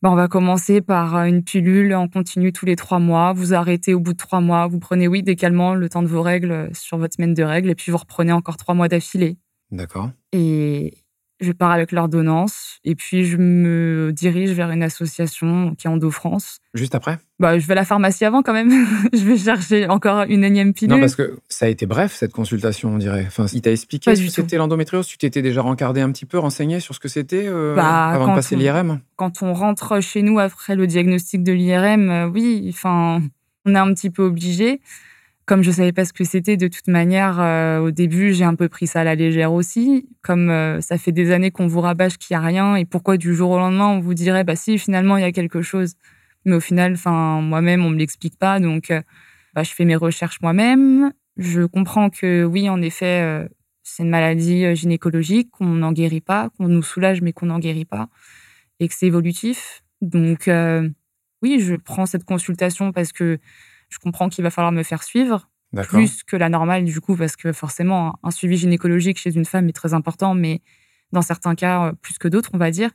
[0.02, 3.32] Bah, On va commencer par euh, une pilule en continu tous les trois mois.
[3.32, 4.66] Vous arrêtez au bout de trois mois.
[4.66, 7.42] Vous prenez, oui, des calmants le temps de vos règles euh, sur votre semaine de
[7.44, 9.38] règles et puis vous reprenez encore trois mois d'affilée.
[9.70, 10.10] D'accord.
[10.32, 10.94] Et
[11.42, 16.10] je pars avec l'ordonnance et puis je me dirige vers une association qui est Endo
[16.10, 16.58] France.
[16.74, 17.18] Juste après?
[17.38, 18.70] Bah, je vais à la pharmacie avant quand même.
[19.12, 20.94] je vais chercher encore une énième pilule.
[20.94, 23.24] Non, parce que ça a été bref, cette consultation, on dirait.
[23.26, 26.26] Enfin, il t'a expliqué Pas ce que c'était l'endométriose Tu t'étais déjà rencardé un petit
[26.26, 30.00] peu, renseigné sur ce que c'était euh, Bah, avant de passer l'IRM quand on rentre
[30.00, 33.22] chez nous après le diagnostic de l'IRM, euh, oui, enfin,
[33.64, 34.80] on est un petit peu obligé.
[35.52, 38.54] Comme je savais pas ce que c'était, de toute manière, euh, au début, j'ai un
[38.54, 40.08] peu pris ça à la légère aussi.
[40.22, 43.18] Comme euh, ça fait des années qu'on vous rabâche qu'il y a rien, et pourquoi
[43.18, 45.96] du jour au lendemain on vous dirait, bah si, finalement il y a quelque chose.
[46.46, 49.02] Mais au final, enfin, moi-même, on me l'explique pas, donc euh,
[49.52, 51.12] bah, je fais mes recherches moi-même.
[51.36, 53.46] Je comprends que oui, en effet,
[53.82, 57.84] c'est une maladie gynécologique, qu'on n'en guérit pas, qu'on nous soulage, mais qu'on n'en guérit
[57.84, 58.08] pas
[58.80, 59.82] et que c'est évolutif.
[60.00, 60.48] Donc,
[61.42, 63.38] oui, je prends cette consultation parce que
[63.92, 65.48] je comprends qu'il va falloir me faire suivre,
[65.98, 69.68] plus que la normale, du coup, parce que forcément, un- suivi gynécologique chez une femme
[69.68, 70.60] est très important, mais
[71.12, 72.90] dans certains cas, euh, plus que d'autres, on va dire.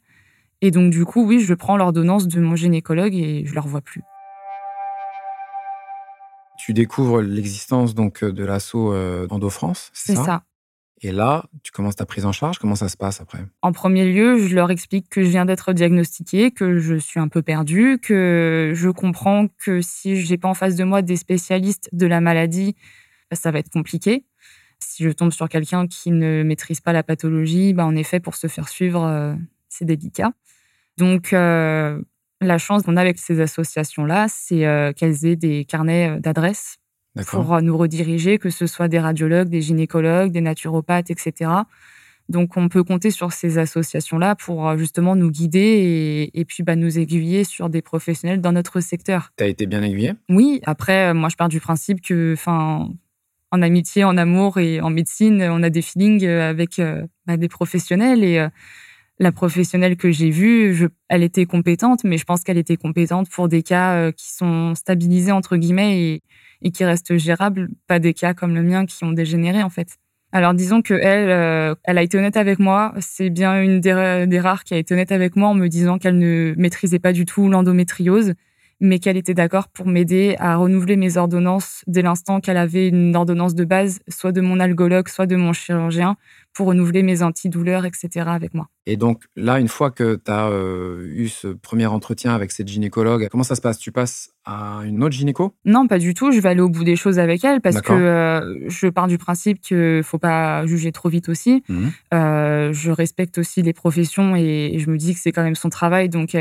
[0.62, 3.62] Et donc, du coup, oui, je prends l'ordonnance de mon gynécologue et je ne la
[3.62, 4.01] revois plus.
[6.57, 10.43] Tu découvres l'existence donc de l'assaut euh, Endo France, c'est C'est ça, ça.
[11.01, 12.57] Et là, tu commences ta prise en charge.
[12.57, 13.45] Comment ça se passe après?
[13.62, 17.27] En premier lieu, je leur explique que je viens d'être diagnostiquée, que je suis un
[17.27, 21.15] peu perdue, que je comprends que si je n'ai pas en face de moi des
[21.15, 22.75] spécialistes de la maladie,
[23.31, 24.25] ça va être compliqué.
[24.79, 28.36] Si je tombe sur quelqu'un qui ne maîtrise pas la pathologie, bah, en effet, pour
[28.36, 29.36] se faire suivre,
[29.69, 30.31] c'est délicat.
[30.97, 36.77] Donc, la chance qu'on a avec ces associations-là, c'est qu'elles aient des carnets d'adresses
[37.25, 41.49] pour nous rediriger, que ce soit des radiologues, des gynécologues, des naturopathes, etc.
[42.30, 46.75] Donc, on peut compter sur ces associations-là pour euh, justement nous guider et, puis bah,
[46.75, 49.32] nous aiguiller sur des professionnels dans notre secteur.
[49.38, 50.13] Tu as été bien aiguillé?
[50.30, 50.60] Oui.
[50.65, 52.89] Après, euh, moi, je pars du principe que, enfin,
[53.51, 56.82] en amitié, en amour et en médecine, on a des feelings euh, avec
[57.25, 58.45] bah, des professionnels et
[59.19, 63.47] la professionnelle que j'ai vue, elle était compétente, mais je pense qu'elle était compétente pour
[63.47, 66.21] des cas qui sont stabilisés entre guillemets
[66.62, 69.97] et, qui restent gérables, pas des cas comme le mien qui ont dégénéré en fait.
[70.32, 72.93] Alors disons que euh, elle a été honnête avec moi.
[72.99, 76.17] C'est bien une des, rares qui a été honnête avec moi en me disant qu'elle
[76.17, 78.34] ne maîtrisait pas du tout l'endométriose,
[78.79, 83.15] mais qu'elle était d'accord pour m'aider à renouveler mes ordonnances dès l'instant qu'elle avait une
[83.15, 86.15] ordonnance de base, soit de mon algologue, soit de mon chirurgien,
[86.53, 88.25] pour renouveler mes antidouleurs, etc.
[88.27, 88.67] avec moi.
[88.87, 92.67] Et donc là, une fois que tu as euh, eu ce premier entretien avec cette
[92.67, 93.77] gynécologue, comment ça se passe?
[93.77, 95.53] Tu passes à une autre gynéco?
[95.65, 96.31] Non, pas du tout.
[96.31, 99.17] Je vais aller au bout des choses avec elle parce que euh, je pars du
[99.17, 101.63] principe qu'il ne faut pas juger trop vite aussi.
[101.67, 101.87] Mmh.
[102.13, 105.69] Euh, je respecte aussi les professions et, je me dis que c'est quand même son
[105.69, 106.09] travail.
[106.09, 106.35] Donc,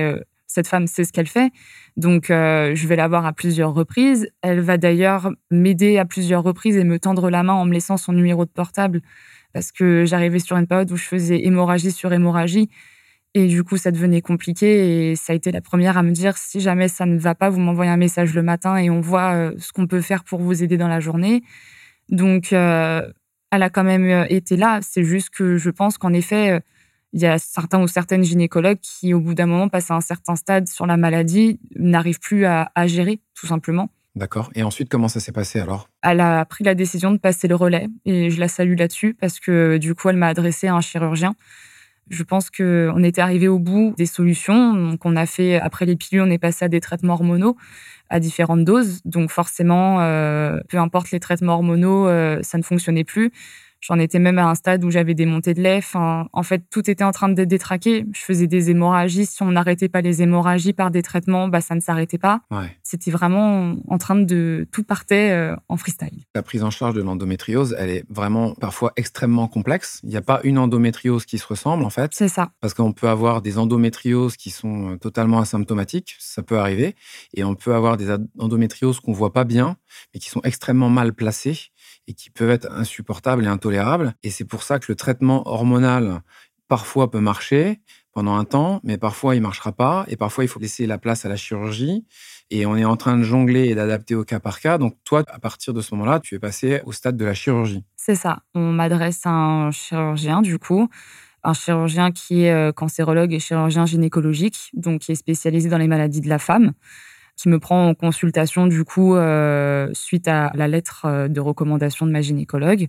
[0.56, 1.50] cette femme sait ce qu'elle fait.
[1.96, 4.28] Donc, je vais la voir à plusieurs reprises.
[4.42, 7.96] Elle va d'ailleurs m'aider à plusieurs reprises et me tendre la main en me laissant
[7.96, 9.00] son numéro de portable
[9.56, 12.68] parce que j'arrivais sur une période où je faisais hémorragie sur hémorragie.
[13.32, 15.10] Et du coup, ça devenait compliqué.
[15.10, 17.48] Et ça a été la première à me dire si jamais ça ne va pas,
[17.48, 20.40] vous m'envoyez un message le matin et on voit euh, ce qu'on peut faire pour
[20.40, 21.42] vous aider dans la journée.
[22.10, 23.10] Donc, euh,
[23.50, 24.80] elle a quand même euh, été là.
[24.82, 26.60] C'est juste que je pense qu'en effet,
[27.16, 30.00] il y a certains ou certaines gynécologues qui, au bout d'un moment, passent à un
[30.00, 33.90] certain stade sur la maladie, n'arrivent plus à gérer, tout simplement.
[34.16, 34.50] D'accord.
[34.54, 35.90] Et ensuite, comment ça s'est passé alors?
[36.02, 39.38] Elle a pris la décision de passer le relais et je la salue là-dessus parce
[39.38, 41.34] que du coup, elle m'a adressé à un chirurgien.
[42.08, 44.72] Je pense qu'on était arrivé au bout des solutions.
[44.72, 47.56] Donc, on a fait, après les pilules, on est passé à des traitements hormonaux
[48.08, 49.00] à différentes doses.
[49.04, 53.32] Donc, forcément, euh, peu importe les traitements hormonaux, euh, ça ne fonctionnait plus.
[53.80, 55.80] J'en étais même à un stade où j'avais des montées de lait.
[55.94, 58.04] en fait, tout était en train d'être détraqué.
[58.12, 59.26] Je faisais des hémorragies.
[59.26, 62.40] Si on n'arrêtait pas les hémorragies par des traitements, bah, ça ne s'arrêtait pas.
[62.82, 64.66] C'était vraiment en train de...
[64.72, 66.24] Tout partait euh, en freestyle.
[66.34, 70.00] La prise en charge de l'endométriose, elle est vraiment parfois extrêmement complexe.
[70.02, 72.10] Il n'y a pas une endométriose qui se ressemble, en fait.
[72.14, 72.50] C'est ça.
[72.60, 76.16] Parce qu'on peut avoir des endométrioses qui sont euh, totalement asymptomatiques.
[76.18, 76.94] Ça peut arriver.
[77.34, 78.08] Et on peut avoir des
[78.38, 79.76] endométrioses qu'on voit pas bien,
[80.12, 81.70] mais qui sont extrêmement mal placées
[82.06, 84.14] et qui peuvent être insupportables et intolérables.
[84.22, 86.22] Et c'est pour ça que le traitement hormonal,
[86.68, 87.80] parfois, peut marcher
[88.12, 90.04] pendant un temps, mais parfois, il ne marchera pas.
[90.08, 92.06] Et parfois, il faut laisser la place à la chirurgie.
[92.50, 94.78] Et on est en train de jongler et d'adapter au cas par cas.
[94.78, 97.84] Donc, toi, à partir de ce moment-là, tu es passé au stade de la chirurgie.
[97.96, 98.42] C'est ça.
[98.54, 100.88] On m'adresse à un chirurgien, du coup
[101.46, 105.86] un chirurgien qui est euh, cancérologue et chirurgien gynécologique, donc qui est spécialisé dans les
[105.86, 106.72] maladies de la femme
[107.36, 112.06] qui me prend en consultation du coup euh, suite à la lettre euh, de recommandation
[112.06, 112.86] de ma gynécologue.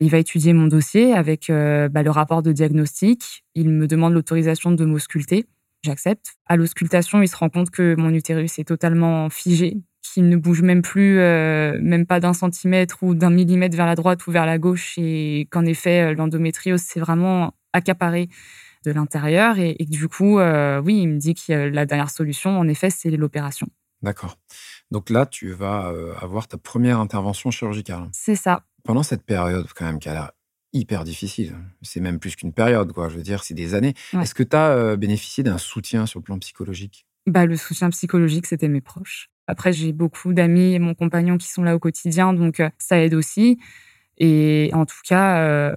[0.00, 3.44] Il va étudier mon dossier avec euh, bah, le rapport de diagnostic.
[3.54, 5.46] Il me demande l'autorisation de m'ausculter.
[5.84, 6.34] J'accepte.
[6.46, 10.62] À l'auscultation, il se rend compte que mon utérus est totalement figé, qu'il ne bouge
[10.62, 14.58] même plus, même pas d'un centimètre ou d'un millimètre vers la droite ou vers la
[14.58, 18.28] gauche, et qu'en effet, l'endométriose, c'est vraiment accaparé
[18.84, 19.58] de l'intérieur.
[19.58, 23.10] Et, du coup, euh, oui, il me dit que la dernière solution, en effet, c'est
[23.10, 23.68] l'opération.
[24.02, 24.38] D'accord.
[24.90, 28.08] Donc là, tu vas euh, avoir ta première intervention chirurgicale.
[28.12, 28.64] C'est ça.
[28.84, 30.32] Pendant cette période, quand même, qui a l'air
[30.72, 33.08] hyper difficile, c'est même plus qu'une période, quoi.
[33.08, 33.94] Je veux dire, c'est des années.
[34.20, 37.06] Est-ce que tu as euh, bénéficié d'un soutien sur le plan psychologique?
[37.26, 39.30] Bah, Le soutien psychologique, c'était mes proches.
[39.46, 43.14] Après, j'ai beaucoup d'amis et mon compagnon qui sont là au quotidien, donc ça aide
[43.14, 43.58] aussi.
[44.18, 45.74] Et en tout cas,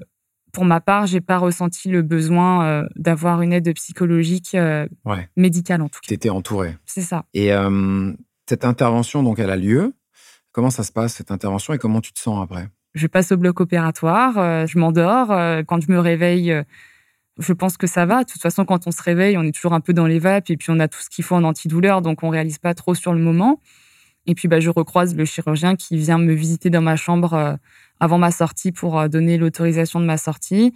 [0.55, 4.87] pour ma part, j'ai pas ressenti le besoin euh, d'avoir une aide psychologique euh,
[5.35, 6.07] médicale en tout cas.
[6.07, 6.77] Tu étais entourée.
[6.85, 7.25] C'est ça.
[7.33, 8.13] Et euh,
[8.47, 9.93] cette intervention, donc, elle a lieu.
[10.51, 12.69] Comment ça se passe cette intervention et comment tu te sens après?
[12.93, 15.27] Je passe au bloc opératoire, je m'endors.
[15.65, 16.63] quand je me réveille,
[17.37, 18.23] je pense que ça va.
[18.23, 20.49] De toute façon, quand on se réveille, on est toujours un peu dans les vapes
[20.49, 22.95] et puis on a tout ce qu'il faut en antidouleur, donc on réalise pas trop
[22.95, 23.59] sur le moment.
[24.27, 27.57] Et puis, bah, je recroise le chirurgien qui vient me visiter dans ma chambre
[27.99, 30.73] avant ma sortie pour euh, donner l'autorisation de ma sortie.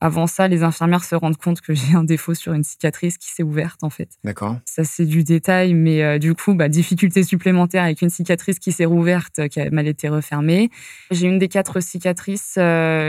[0.00, 3.30] Avant ça, les infirmières se rendent compte que j'ai un défaut sur une cicatrice qui
[3.30, 4.10] s'est ouverte, en fait.
[4.22, 4.56] D'accord.
[4.64, 8.70] Ça, c'est du détail, mais euh, du coup, bah, difficulté supplémentaire avec une cicatrice qui
[8.70, 10.70] s'est rouverte, euh, qui a mal été refermée.
[11.10, 12.58] J'ai une des quatre cicatrices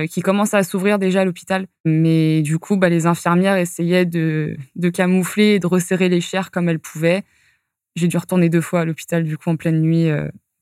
[0.09, 1.67] qui commence à s'ouvrir déjà à l'hôpital.
[1.85, 6.49] Mais du coup, bah, les infirmières essayaient de, de camoufler et de resserrer les chairs
[6.49, 7.23] comme elles pouvaient.
[7.95, 10.09] J'ai dû retourner deux fois à l'hôpital, du coup, en pleine nuit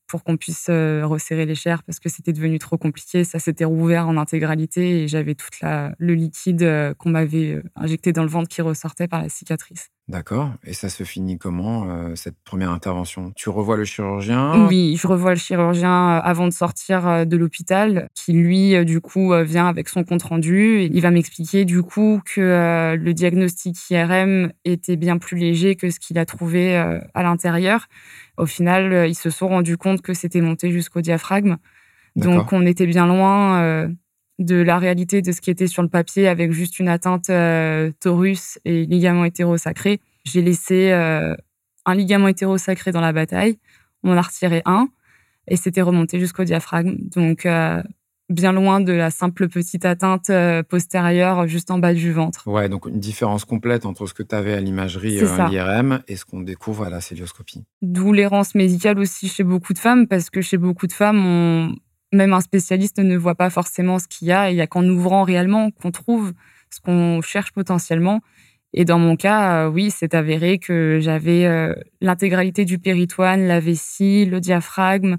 [0.08, 3.22] pour qu'on puisse euh, resserrer les chairs parce que c'était devenu trop compliqué.
[3.22, 8.12] Ça s'était rouvert en intégralité et j'avais tout le liquide euh, qu'on m'avait euh, injecté
[8.12, 9.90] dans le ventre qui ressortait par la cicatrice.
[10.08, 10.52] D'accord.
[10.64, 13.32] Et ça se finit comment, cette première intervention?
[13.36, 14.66] Tu revois le chirurgien?
[14.66, 19.68] Oui, je revois le chirurgien avant de sortir de l'hôpital, qui lui, du coup, vient
[19.68, 20.88] avec son compte-rendu.
[20.90, 26.00] Il va m'expliquer, du coup, que le diagnostic IRM était bien plus léger que ce
[26.00, 27.86] qu'il a trouvé à l'intérieur
[28.38, 31.56] au final, euh, ils se sont rendus compte que c'était monté jusqu'au diaphragme.
[32.16, 33.88] Donc, on était bien loin euh,
[34.38, 37.90] de la réalité de ce qui était sur le papier avec juste une atteinte euh,
[38.00, 40.00] torus et ligament hétérosacré.
[40.24, 43.58] J'ai laissé un ligament hétérosacré dans la bataille.
[44.02, 44.88] On en a retiré un
[45.46, 46.96] et c'était remonté jusqu'au diaphragme.
[46.98, 47.46] Donc,
[48.28, 52.46] bien loin de la simple petite atteinte euh, postérieure juste en bas du ventre.
[52.46, 56.00] Ouais, donc une différence complète entre ce que tu avais à l'imagerie euh, à l'IRM
[56.08, 57.64] et ce qu'on découvre à la célioscopie.
[57.82, 61.74] D'où l'errance médicale aussi chez beaucoup de femmes, parce que chez beaucoup de femmes,
[62.12, 64.84] même un spécialiste ne voit pas forcément ce qu'il y a, il n'y a qu'en
[64.86, 66.32] ouvrant réellement qu'on trouve
[66.70, 68.20] ce qu'on cherche potentiellement.
[68.74, 71.48] Et dans mon cas, euh, oui, c'est avéré que j'avais
[72.00, 75.16] l'intégralité du péritoine, la vessie, le diaphragme,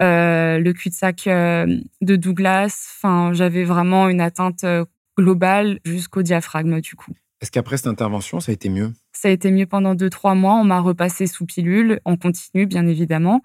[0.00, 2.88] euh, le cul-de-sac euh, de Douglas.
[2.96, 4.84] Enfin, j'avais vraiment une atteinte euh,
[5.18, 7.12] globale jusqu'au diaphragme du coup.
[7.40, 8.92] Est-ce qu'après cette intervention, ça a été mieux?
[9.12, 10.54] Ça a été mieux pendant deux, trois mois.
[10.54, 12.00] On m'a repassé sous pilule.
[12.04, 13.42] On continue, bien évidemment.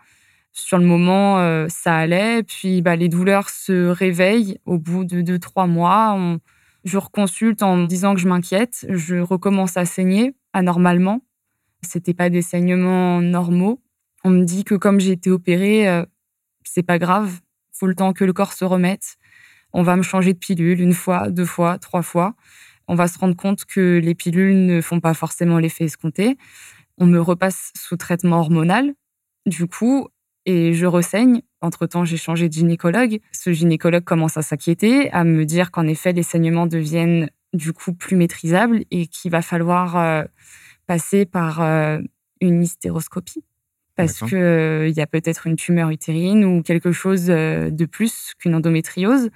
[0.60, 2.41] Sur le moment, ça allait.
[2.41, 6.17] Puis bah, les douleurs se réveillent au bout de deux, trois mois.
[6.84, 8.86] Je reconsulte en me disant que je m'inquiète.
[8.89, 11.22] Je recommence à saigner anormalement.
[11.84, 13.84] C'était pas des saignements normaux.
[14.24, 16.04] On me dit que comme j'ai été opérée,
[16.63, 17.39] c'est pas grave,
[17.72, 19.17] faut le temps que le corps se remette.
[19.74, 22.34] On va me changer de pilule une fois, deux fois, trois fois.
[22.88, 26.36] On va se rendre compte que les pilules ne font pas forcément l'effet escompté.
[26.98, 28.96] On me repasse sous traitement hormonal,
[29.46, 30.08] du coup,
[30.48, 31.42] et je ressaigne.
[31.62, 33.20] Entre-temps, j'ai changé de gynécologue.
[33.32, 37.94] Ce gynécologue commence à s'inquiéter, à me dire qu'en effet, les saignements deviennent du coup
[37.94, 40.24] plus maîtrisables et qu'il va falloir euh,
[40.88, 42.00] passer par euh,
[42.42, 43.44] une hystéroscopie
[43.98, 48.34] parce qu'il euh, y a peut-être une tumeur utérine ou quelque chose euh, de plus
[48.40, 49.30] qu'une endométriose.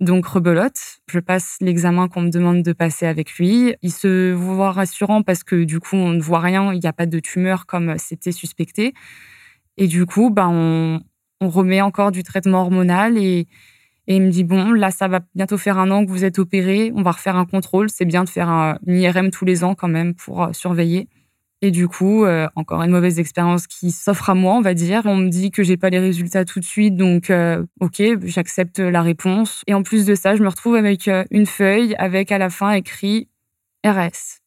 [0.00, 3.74] Donc rebelote, je passe l'examen qu'on me demande de passer avec lui.
[3.80, 6.92] Il se voit rassurant parce que du coup on ne voit rien, il n'y a
[6.92, 8.92] pas de tumeur comme c'était suspecté.
[9.76, 11.00] Et du coup, bah, on,
[11.40, 13.46] remet encore du traitement hormonal et,
[14.08, 16.92] il me dit bon, là ça va bientôt faire un an que vous êtes opéré,
[16.94, 17.90] on va refaire un contrôle.
[17.90, 21.08] C'est bien de faire un, une IRM tous les ans quand même pour euh, surveiller.
[21.60, 25.02] Et du coup, euh, encore une mauvaise expérience qui s'offre à moi, on va dire.
[25.06, 28.78] On me dit que j'ai pas les résultats tout de suite, donc euh, ok, j'accepte
[28.78, 29.62] la réponse.
[29.66, 32.72] Et en plus de ça, je me retrouve avec une feuille avec à la fin
[32.72, 33.28] écrit
[33.84, 34.40] RS.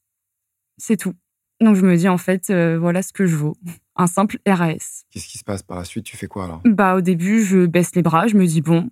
[0.78, 1.16] C'est tout.
[1.60, 3.58] Donc je me dis en fait, voilà ce que je vaux.
[4.00, 5.04] Un simple RAS.
[5.12, 6.06] Qu'est-ce qui se passe par la suite?
[6.06, 6.62] Tu fais quoi alors?
[6.66, 8.90] Bah au début, je baisse les bras, je me dis bon,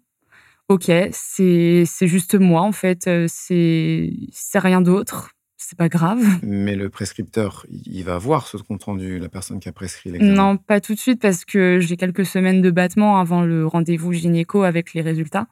[0.68, 4.12] ok, c'est juste moi en fait, c'est
[4.56, 6.24] rien d'autre c'est pas grave.
[6.44, 10.34] Mais le prescripteur, il va voir ce compte rendu, la personne qui a prescrit l'examen?
[10.34, 14.14] Non, pas tout de suite parce que j'ai quelques semaines de battement avant le rendez-vous
[14.14, 15.48] gynéco avec les résultats.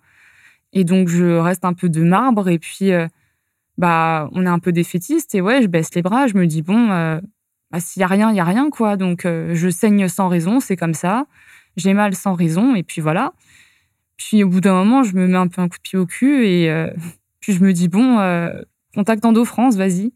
[0.74, 3.08] Et donc, je reste un peu de marbre et puis, euh,
[3.78, 6.28] bah, on est un peu défaitiste et ouais, je baisse les bras.
[6.28, 7.20] Je me dis, bon, euh,
[7.76, 8.96] bah, s'il y a rien, il y a rien, quoi.
[8.96, 11.26] Donc, euh, je saigne sans raison, c'est comme ça.
[11.76, 13.34] J'ai mal sans raison et puis voilà.
[14.18, 16.06] Puis, au bout d'un moment, je me mets un peu un coup de pied au
[16.06, 16.70] cul et
[17.42, 18.18] puis je me dis, bon,
[18.94, 20.14] contact Endo France, vas-y.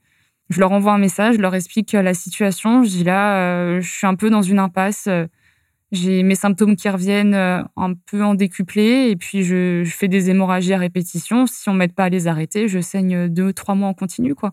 [0.49, 2.83] Je leur envoie un message, je leur explique la situation.
[2.83, 5.09] Je dis là, euh, je suis un peu dans une impasse.
[5.91, 10.29] J'ai mes symptômes qui reviennent euh, un peu en décuplé et puis je, fais des
[10.29, 11.47] hémorragies à répétition.
[11.47, 14.51] Si on m'aide pas à les arrêter, je saigne deux, trois mois en continu, quoi.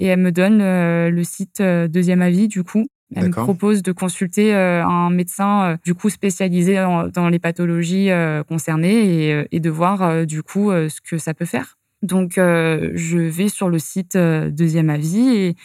[0.00, 2.86] Et elle me donne euh, le site Deuxième Avis, du coup.
[3.14, 6.76] Elle me propose de consulter un médecin, du coup, spécialisé
[7.12, 8.08] dans les pathologies
[8.48, 11.76] concernées et, de voir, du coup, ce que ça peut faire.
[12.02, 15.56] Donc, euh, je vais sur le site euh, Deuxième Avis et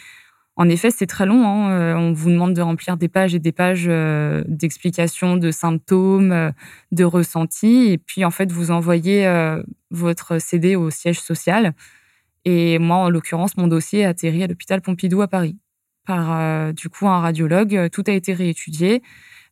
[0.56, 1.46] en effet, c'est très long.
[1.46, 1.70] Hein.
[1.70, 3.90] Euh, on vous demande de remplir des pages et des pages
[4.48, 6.52] d'explications de symptômes,
[6.92, 7.92] de ressentis.
[7.92, 9.30] Et puis, en fait, vous envoyez
[9.90, 11.74] votre CD au siège social.
[12.46, 15.58] Et moi, en l'occurrence, mon dossier a atterri à l'hôpital Pompidou à Paris
[16.06, 17.90] par, du coup, un radiologue.
[17.90, 19.02] Tout a été réétudié.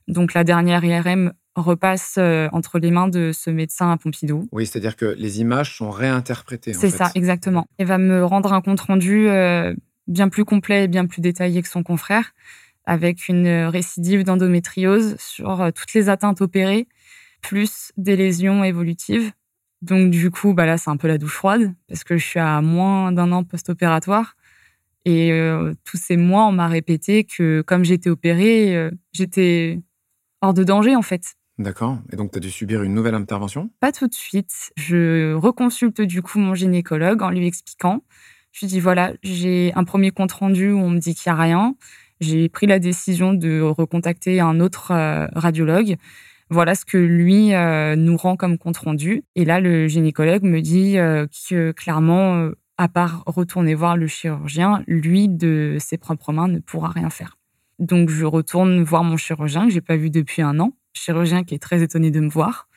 [0.08, 4.48] Donc, la dernière IRM repasse euh, entre les mains de ce médecin à Pompidou.
[4.52, 6.72] Oui, c'est-à-dire que les images sont réinterprétées.
[6.72, 7.66] C'est ça, exactement.
[7.78, 9.74] Il va me rendre un compte-rendu euh,
[10.06, 12.32] bien plus complet et bien plus détaillé que son confrère,
[12.84, 16.88] avec une récidive d'endométriose sur euh, toutes les atteintes opérées,
[17.40, 19.32] plus des lésions évolutives.
[19.84, 22.40] Donc du coup, bah là, c'est un peu la douche froide, parce que je suis
[22.40, 24.36] à moins d'un an post-opératoire.
[25.04, 25.30] Et
[25.84, 29.82] tous ces mois, on m'a répété que comme j'étais opérée, j'étais
[30.40, 31.34] hors de danger en fait.
[31.58, 31.98] D'accord.
[32.10, 33.70] Et donc, tu as dû subir une nouvelle intervention?
[33.80, 34.72] Pas tout de suite.
[34.76, 38.02] Je reconsulte du coup mon gynécologue en lui expliquant.
[38.52, 41.38] Je lui dis voilà, j'ai un premier compte rendu où on me dit qu'il n'y
[41.38, 41.74] a rien.
[42.20, 45.96] J'ai pris la décision de recontacter un autre euh, radiologue.
[46.54, 49.24] Voilà ce que lui euh, nous rend comme compte rendu.
[49.34, 54.84] Et là, le gynécologue me dit euh, que clairement, à part retourner voir le chirurgien,
[54.86, 57.38] lui, de ses propres mains, ne pourra rien faire.
[57.80, 61.56] Donc, je retourne voir mon chirurgien que j'ai pas vu depuis un an chirurgien qui
[61.56, 62.68] est très étonné de me voir,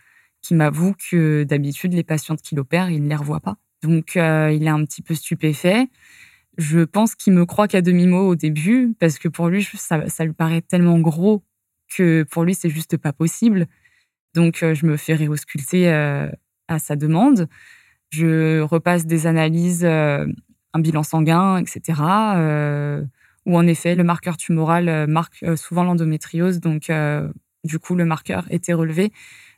[0.41, 3.57] qui m'avoue que d'habitude, les patientes qu'il opère, il ne les revoit pas.
[3.83, 5.87] Donc, euh, il est un petit peu stupéfait.
[6.57, 10.33] Je pense qu'il me croit qu'à demi-mot au début, parce que pour lui, ça lui
[10.33, 11.43] paraît tellement gros
[11.87, 13.67] que pour lui, c'est juste pas possible.
[14.33, 16.29] Donc, euh, je me fais réausculter euh,
[16.67, 17.47] à sa demande.
[18.09, 22.01] Je repasse des analyses, un bilan sanguin, etc.
[23.45, 26.61] où en effet, le marqueur tumoral marque souvent l'endométriose.
[26.61, 26.89] Donc,
[27.65, 29.11] du coup, le marqueur était relevé.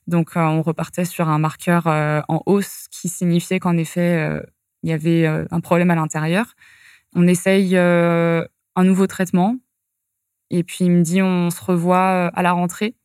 [0.10, 4.42] Donc, euh, on repartait sur un marqueur euh, en hausse qui signifiait qu'en effet, euh,
[4.82, 6.56] il y avait un problème à l'intérieur.
[7.14, 9.58] On essaye un nouveau traitement.
[10.50, 12.96] Et puis, il me dit, on se revoit à la rentrée.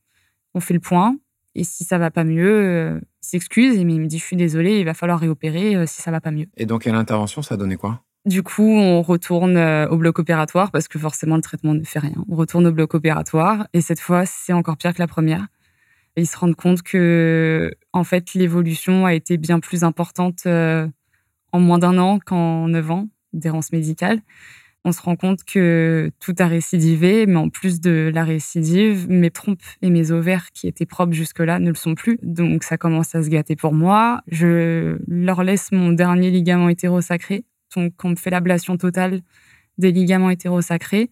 [0.54, 1.16] On fait le point.
[1.54, 3.78] Et si ça va pas mieux, il s'excuse.
[3.84, 6.30] Mais il me dit, je suis désolé, il va falloir réopérer si ça va pas
[6.30, 6.46] mieux.
[6.56, 8.02] Et donc, à l'intervention, ça a donné quoi?
[8.26, 11.98] Du coup, on retourne euh, au bloc opératoire parce que forcément, le traitement ne fait
[11.98, 12.24] rien.
[12.30, 15.46] On retourne au bloc opératoire et cette fois, c'est encore pire que la première.
[16.16, 20.88] Et ils se rendent compte que, en fait, l'évolution a été bien plus importante euh,
[21.52, 24.20] en moins d'un an qu'en neuf ans d'errance médicale.
[24.84, 29.30] On se rend compte que tout a récidivé, mais en plus de la récidive, mes
[29.30, 32.18] trompes et mes ovaires qui étaient propres jusque-là ne le sont plus.
[32.22, 34.20] Donc ça commence à se gâter pour moi.
[34.28, 37.44] Je leur laisse mon dernier ligament hétérosacré
[37.76, 39.20] donc, on me fait l'ablation totale
[39.78, 41.10] des ligaments hétérosacrés.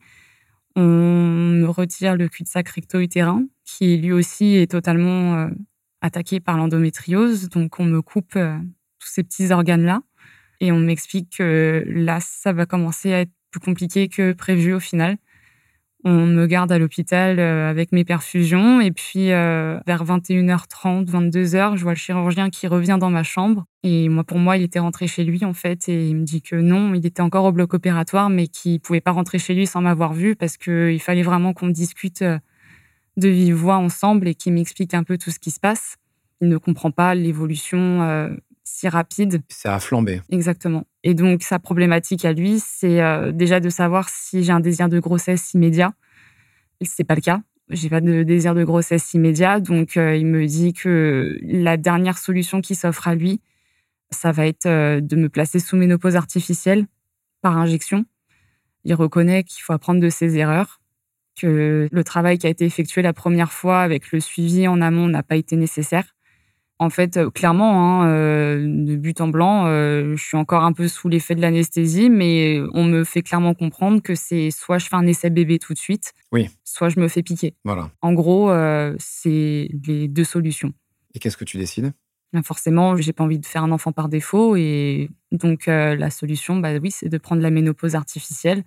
[0.77, 5.49] On me retire le cul-de-sac recto-utérin, qui lui aussi est totalement euh,
[6.01, 7.49] attaqué par l'endométriose.
[7.49, 8.57] Donc, on me coupe euh,
[8.99, 10.03] tous ces petits organes-là.
[10.61, 14.81] Et on m'explique que là, ça va commencer à être plus compliqué que prévu au
[14.81, 15.19] final.
[16.05, 21.77] On me garde à l'hôpital euh, avec mes perfusions et puis euh, vers 21h30, 22h,
[21.77, 24.81] je vois le chirurgien qui revient dans ma chambre et moi pour moi, il était
[24.81, 27.53] rentré chez lui en fait et il me dit que non, il était encore au
[27.53, 31.23] bloc opératoire mais qu'il pouvait pas rentrer chez lui sans m'avoir vu parce qu'il fallait
[31.23, 32.39] vraiment qu'on discute euh,
[33.17, 35.99] de vive voix ensemble et qu'il m'explique un peu tout ce qui se passe.
[36.41, 38.35] Il ne comprend pas l'évolution
[38.65, 39.43] si rapide.
[39.49, 40.23] Ça a flambé.
[40.31, 40.85] Exactement.
[41.05, 44.89] Et donc, sa problématique à lui, c'est euh, déjà de savoir si j'ai un désir
[44.89, 45.93] de grossesse immédiat.
[46.83, 47.43] C'est pas le cas.
[47.71, 49.61] J'ai pas de désir de grossesse immédiat.
[49.61, 53.41] Donc, euh, il me dit que la dernière solution qui s'offre à lui,
[54.11, 56.87] ça va être euh, de me placer sous ménopause artificielle
[57.41, 58.05] par injection.
[58.85, 60.81] Il reconnaît qu'il faut apprendre de ses erreurs,
[61.37, 65.09] que le travail qui a été effectué la première fois avec le suivi en amont
[65.09, 66.15] n'a pas été nécessaire
[66.83, 70.73] en fait, euh, clairement, hein, euh, de but en blanc, euh, je suis encore un
[70.73, 74.87] peu sous l'effet de l'anesthésie, mais on me fait clairement comprendre que c'est soit je
[74.89, 76.51] fais un essai bébé tout de suite, oui.
[76.65, 77.55] soit je me fais piquer.
[77.65, 77.91] Voilà.
[78.03, 78.53] En gros,
[78.99, 80.73] c'est les deux solutions.
[81.15, 81.93] Et qu'est-ce que tu décides?
[82.33, 86.57] Ben, Forcément, j'ai pas envie de faire un enfant par défaut, et donc la solution,
[86.57, 88.65] bah oui, c'est de prendre la ménopause artificielle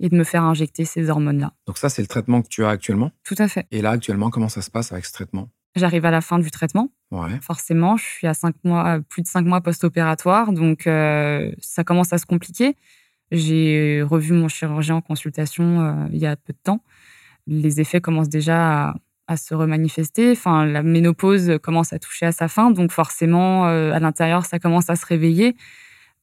[0.00, 1.52] et de me faire injecter ces hormones-là.
[1.66, 3.10] Donc ça, c'est le traitement que tu as actuellement?
[3.24, 3.66] Tout à fait.
[3.72, 5.48] Et là, actuellement, comment ça se passe avec ce traitement?
[5.78, 6.90] J'arrive à la fin du traitement.
[7.40, 12.12] Forcément, je suis à cinq mois, plus de cinq mois post-opératoire, donc euh, ça commence
[12.12, 12.76] à se compliquer.
[13.30, 16.82] J'ai revu mon chirurgien en consultation euh, il y a peu de temps.
[17.46, 18.94] Les effets commencent déjà
[19.26, 20.32] à, se remanifester.
[20.32, 24.58] Enfin, la ménopause commence à toucher à sa fin, donc forcément, euh, à l'intérieur, ça
[24.58, 25.56] commence à se réveiller.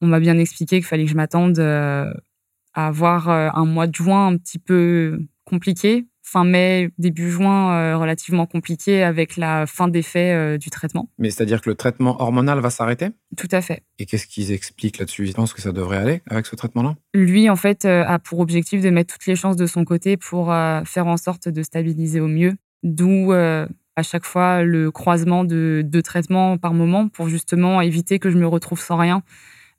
[0.01, 4.27] On m'a bien expliqué qu'il fallait que je m'attende à avoir un mois de juin
[4.27, 10.33] un petit peu compliqué fin mai, début juin, euh, relativement compliqué avec la fin d'effet
[10.33, 11.09] euh, du traitement.
[11.19, 13.09] Mais c'est-à-dire que le traitement hormonal va s'arrêter?
[13.37, 13.83] Tout à fait.
[13.99, 15.27] Et qu'est-ce qu'ils expliquent là-dessus?
[15.27, 16.95] Ils pensent que ça devrait aller avec ce traitement-là?
[17.13, 20.17] Lui, en fait, euh, a pour objectif de mettre toutes les chances de son côté
[20.17, 22.55] pour faire en sorte de stabiliser au mieux.
[22.83, 28.29] D'où à chaque fois le croisement de deux traitements par moment pour justement éviter que
[28.29, 29.23] je me retrouve sans rien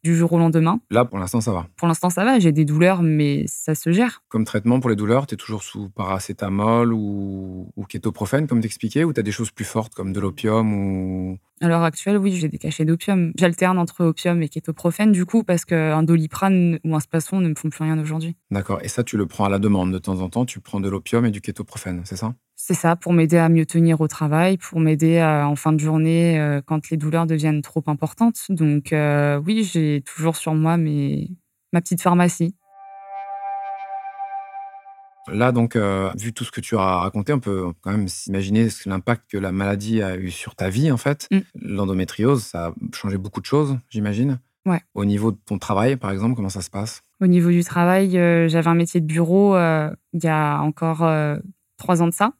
[0.06, 0.80] du jour au lendemain.
[0.90, 1.66] Là, pour l'instant, ça va.
[1.76, 2.38] Pour l'instant, ça va.
[2.38, 4.22] J'ai des douleurs, mais ça se gère.
[4.28, 9.02] Comme traitement pour les douleurs, tu es toujours sous paracétamol ou, ou kétoprophène, comme t'expliquais,
[9.02, 11.38] ou tu as des choses plus fortes comme de l'opium ou...
[11.60, 13.32] À l'heure actuelle, oui, j'ai des cachets d'opium.
[13.36, 17.54] J'alterne entre opium et kétoprophène, du coup, parce qu'un doliprane ou un spasson ne me
[17.54, 18.36] font plus rien aujourd'hui.
[18.52, 18.78] D'accord.
[18.82, 20.44] Et ça, tu le prends à la demande de temps en temps.
[20.44, 22.34] Tu prends de l'opium et du kétoprophène, c'est ça?
[22.56, 26.40] C'est ça, pour m'aider à mieux tenir au travail, pour m'aider en fin de journée
[26.40, 28.38] euh, quand les douleurs deviennent trop importantes.
[28.48, 31.30] Donc euh, oui, j'ai toujours sur moi mes,
[31.74, 32.56] ma petite pharmacie.
[35.28, 38.68] Là, donc, euh, vu tout ce que tu as raconté, on peut quand même s'imaginer
[38.86, 41.26] l'impact que la maladie a eu sur ta vie, en fait.
[41.32, 41.38] Mm.
[41.62, 44.38] L'endométriose, ça a changé beaucoup de choses, j'imagine.
[44.66, 44.80] Ouais.
[44.94, 47.02] Au niveau de ton travail, par exemple, comment ça se passe?
[47.20, 51.04] Au niveau du travail, j'avais un métier de bureau il y a encore
[51.76, 52.32] trois ans de ça.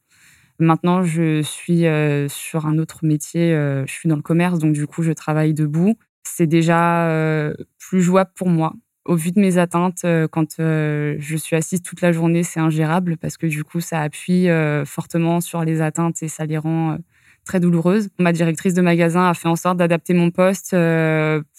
[0.59, 3.53] Maintenant, je suis euh, sur un autre métier.
[3.53, 5.97] euh, je suis dans le commerce, donc du coup, je travaille debout.
[6.25, 8.75] C'est déjà euh, plus jouable pour moi.
[9.05, 12.59] Au vu de mes atteintes, euh, quand euh, je suis assise toute la journée, c'est
[12.61, 16.59] ingérable parce que du coup, ça appuie euh, fortement sur les atteintes et ça les
[16.59, 16.99] rend
[17.45, 18.09] très douloureuses.
[18.19, 20.75] Ma directrice de magasin a fait en sorte d'adapter mon poste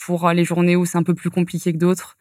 [0.06, 2.18] pour les journées où c'est un peu plus compliqué que d'autres.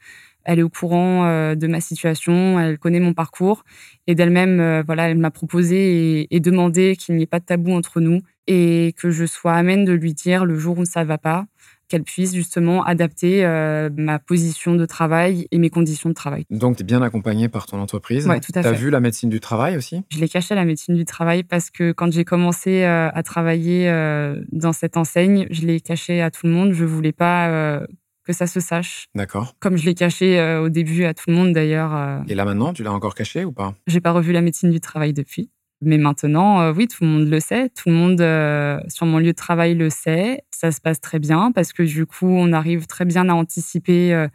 [0.49, 3.64] Elle est au courant euh, de ma situation, elle connaît mon parcours
[4.07, 7.44] et d'elle-même, euh, voilà, elle m'a proposé et, et demandé qu'il n'y ait pas de
[7.44, 11.03] tabou entre nous et que je sois amène de lui dire le jour où ça
[11.03, 11.47] va pas,
[11.88, 16.44] qu'elle puisse justement adapter euh, ma position de travail et mes conditions de travail.
[16.51, 18.26] Donc, tu es bien accompagné par ton entreprise.
[18.26, 18.78] Ouais, tout à Tu as fait.
[18.78, 20.03] vu la médecine du travail aussi?
[20.11, 23.22] Je l'ai caché à la médecine du travail parce que quand j'ai commencé euh, à
[23.22, 26.72] travailler euh, dans cette enseigne, je l'ai caché à tout le monde.
[26.72, 27.80] Je voulais pas
[28.27, 29.55] que ça se sache, D'accord.
[29.61, 31.95] comme je l'ai caché euh, au début à tout le monde d'ailleurs.
[31.95, 33.74] euh, Et là, maintenant, tu l'as encore caché ou pas?
[33.87, 35.51] J'ai pas revu la médecine du travail depuis.
[35.83, 37.68] Mais maintenant, euh, oui, tout le monde le sait.
[37.70, 40.43] Tout le monde sur mon lieu de travail le sait.
[40.51, 44.27] Ça se passe très bien parce que du coup, on arrive très bien à anticiper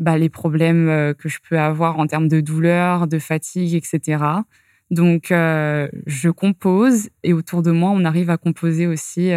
[0.00, 4.24] bah, les problèmes que je peux avoir en termes de douleur, de fatigue, etc.
[4.90, 9.30] Donc, je compose et autour de moi, on arrive à composer aussi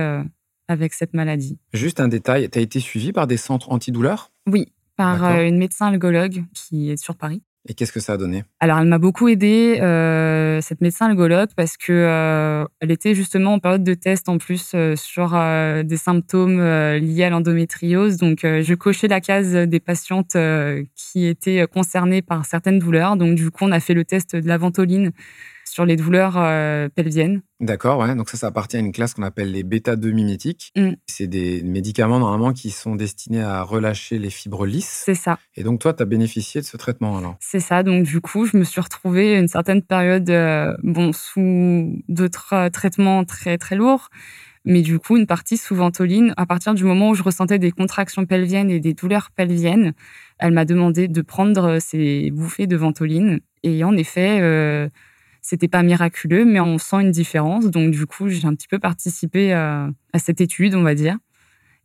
[0.67, 1.57] avec cette maladie.
[1.73, 4.31] Juste un détail, tu as été suivi par des centres antidouleurs?
[4.47, 7.41] Oui, par euh, une médecin algologue qui est sur Paris.
[7.69, 8.43] Et qu'est-ce que ça a donné?
[8.59, 13.53] Alors, elle m'a beaucoup aidée, euh, cette médecin algologue, parce que euh, elle était justement
[13.53, 18.17] en période de test en plus euh, sur des symptômes liés à l'endométriose.
[18.17, 20.35] Donc, je cochais la case des patientes
[20.95, 23.15] qui étaient concernées par certaines douleurs.
[23.15, 25.11] Donc, du coup, on a fait le test de la ventoline
[25.73, 27.41] sur les douleurs euh, pelviennes.
[27.59, 28.13] D'accord, ouais.
[28.13, 30.71] Donc ça, ça appartient à une classe qu'on appelle les bêta-2 mimétiques.
[30.75, 30.91] Mm.
[31.07, 35.01] C'est des médicaments normalement qui sont destinés à relâcher les fibres lisses.
[35.05, 35.39] C'est ça.
[35.55, 37.37] Et donc toi, tu as bénéficié de ce traitement alors?
[37.39, 37.81] C'est ça.
[37.81, 42.69] Donc, du coup, je me suis retrouvée une certaine période, euh, bon, sous d'autres euh,
[42.69, 44.09] traitements très, très lourds.
[44.65, 47.71] Mais du coup, une partie sous ventoline, à partir du moment où je ressentais des
[47.71, 49.93] contractions pelviennes et des douleurs pelviennes,
[50.37, 53.39] elle m'a demandé de prendre ces bouffées de ventoline.
[53.63, 54.87] Et en effet, euh,
[55.43, 57.65] c'était pas miraculeux, mais on sent une différence.
[57.65, 61.17] Donc, du coup, j'ai un petit peu participé euh, à cette étude, on va dire.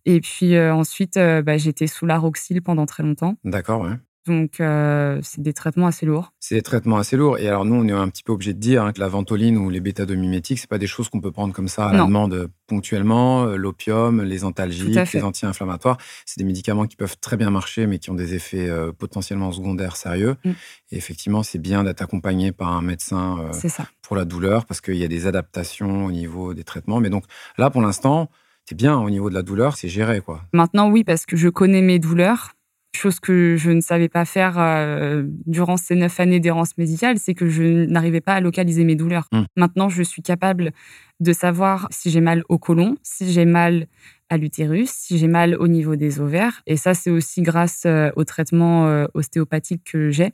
[0.06, 3.34] Et puis euh, ensuite, euh, bah, j'étais sous la Roxil pendant très longtemps.
[3.44, 3.96] D'accord, ouais.
[4.28, 6.32] Donc, euh, c'est des traitements assez lourds.
[6.38, 7.38] C'est des traitements assez lourds.
[7.38, 9.56] Et alors nous, on est un petit peu obligé de dire hein, que la ventoline
[9.56, 12.04] ou les bêta-2 mimétiques, c'est pas des choses qu'on peut prendre comme ça à la
[12.04, 13.44] demande ponctuellement.
[13.44, 17.98] Euh, L'opium, les antalgiques, les anti-inflammatoires, c'est des médicaments qui peuvent très bien marcher, mais
[17.98, 20.36] qui ont des effets euh, potentiellement secondaires sérieux.
[20.44, 20.50] Mm.
[20.92, 23.68] Et effectivement, c'est bien d'être accompagné par un médecin euh,
[24.02, 27.00] pour la douleur parce qu'il y a des adaptations au niveau des traitements.
[27.00, 27.24] Mais donc
[27.56, 28.30] là, pour l'instant,
[28.68, 30.42] c'est bien au niveau de la douleur, c'est géré quoi.
[30.52, 32.52] Maintenant, oui, parce que je connais mes douleurs.
[32.98, 37.32] Chose que je ne savais pas faire euh, durant ces neuf années d'errance médicale, c'est
[37.32, 39.28] que je n'arrivais pas à localiser mes douleurs.
[39.30, 39.42] Mm.
[39.54, 40.72] Maintenant, je suis capable
[41.20, 43.86] de savoir si j'ai mal au côlon, si j'ai mal
[44.30, 46.60] à l'utérus, si j'ai mal au niveau des ovaires.
[46.66, 50.32] Et ça, c'est aussi grâce euh, au traitement euh, ostéopathique que j'ai.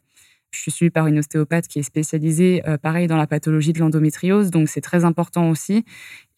[0.50, 3.80] Je suis suivie par une ostéopathe qui est spécialisée, euh, pareil, dans la pathologie de
[3.80, 5.84] l'endométriose, donc c'est très important aussi.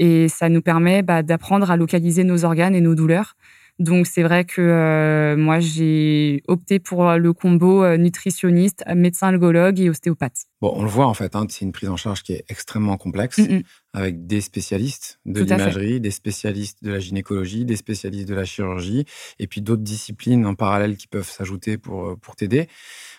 [0.01, 3.37] Et ça nous permet bah, d'apprendre à localiser nos organes et nos douleurs.
[3.79, 9.79] Donc c'est vrai que euh, moi j'ai opté pour le combo euh, nutritionniste, médecin algologue
[9.81, 10.47] et ostéopathe.
[10.63, 12.97] Bon, on le voit en fait, hein, c'est une prise en charge qui est extrêmement
[12.97, 13.63] complexe, Mm, mm.
[13.97, 19.07] Avec des spécialistes de l'imagerie, des spécialistes de la gynécologie, des spécialistes de la chirurgie,
[19.39, 22.69] et puis d'autres disciplines en parallèle qui peuvent s'ajouter pour, euh, pour t'aider.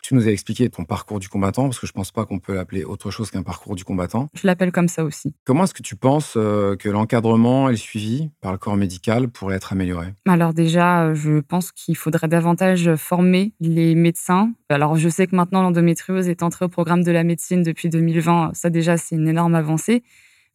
[0.04, 2.54] Tu nous as expliqué ton parcours du combattant, parce que je pense pas qu'on peut
[2.54, 4.30] l'appeler autre chose qu'un parcours du combattant.
[4.36, 5.34] Je l'appelle comme ça aussi.
[5.46, 9.30] Comment est-ce que tu penses euh, que l'encadrement et le suivi par le corps médical
[9.30, 10.14] pourraient être améliorés?
[10.28, 14.54] Alors déjà, euh, je pense qu'il faudrait davantage former les médecins.
[14.70, 18.52] Alors je sais que maintenant l'endométriose est entrée au programme de la médecine depuis 2020.
[18.54, 20.04] Ça déjà, c'est une énorme avancée.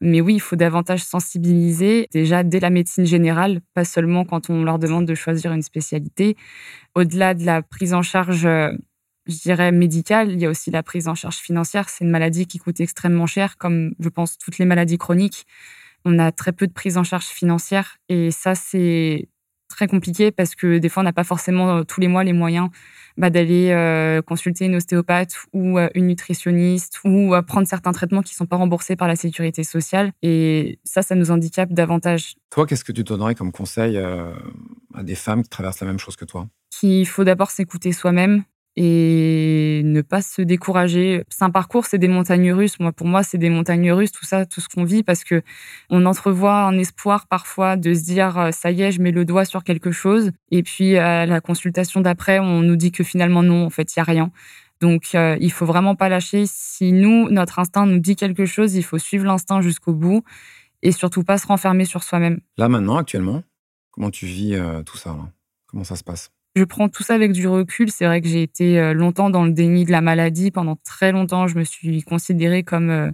[0.05, 4.65] Mais oui, il faut davantage sensibiliser déjà dès la médecine générale, pas seulement quand on
[4.65, 6.37] leur demande de choisir une spécialité.
[6.97, 8.73] Au-delà de la prise en charge, euh,
[9.27, 11.89] je dirais, médicale, il y a aussi la prise en charge financière.
[11.89, 15.47] C'est une maladie qui coûte extrêmement cher, comme je pense toutes les maladies chroniques.
[16.05, 19.29] On a très peu de prise en charge financière et ça, c'est
[19.75, 22.33] très compliqué parce que des fois, on n'a pas forcément euh, tous les mois les
[22.33, 22.71] moyens
[23.17, 28.23] bah, d'aller euh, consulter une ostéopathe ou euh, une nutritionniste ou euh, prendre certains traitements
[28.23, 30.13] qui ne sont pas remboursés par la sécurité sociale.
[30.23, 32.37] Et ça, ça nous handicape davantage.
[32.51, 36.17] Toi, qu'est-ce que tu donnerais comme conseil à des femmes qui traversent la même chose
[36.17, 36.49] que toi?
[36.71, 38.45] Qu'il faut d'abord s'écouter soi-même
[38.77, 41.25] et ne pas se décourager.
[41.29, 42.81] C'est un parcours, c'est des montagnes russes.
[42.81, 45.43] Moi, pour moi, c'est des montagnes russes, tout ça, tout ce qu'on vit, parce que
[45.91, 49.25] on entrevoit un espoir parfois de se dire euh, ça y est, je mets le
[49.25, 53.43] doigt sur quelque chose, et puis à la consultation d'après, on nous dit que finalement
[53.43, 54.31] non, en fait, il y a rien.
[54.81, 56.45] Donc, euh, il faut vraiment pas lâcher.
[56.47, 60.25] Si nous, notre instinct nous dit quelque chose, il faut suivre l'instinct jusqu'au bout
[60.83, 62.41] et surtout pas se renfermer sur soi-même.
[62.57, 63.45] Là, maintenant, actuellement,
[63.93, 65.17] comment tu vis euh, tout ça
[65.69, 66.33] Comment ça se passe?
[66.55, 67.91] Je prends tout ça avec du recul.
[67.91, 70.51] C'est vrai que j'ai été euh, longtemps dans le déni de la maladie.
[70.51, 73.11] Pendant très longtemps, je me suis considérée comme euh,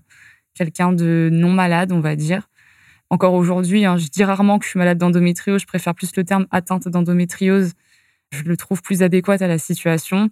[0.55, 2.49] quelqu'un de non malade, on va dire.
[3.11, 5.61] Encore aujourd'hui, hein, je dis rarement que je suis malade d'endométriose.
[5.61, 7.73] Je préfère plus le terme atteinte d'endométriose.
[8.33, 10.29] Je le trouve plus adéquat à la situation.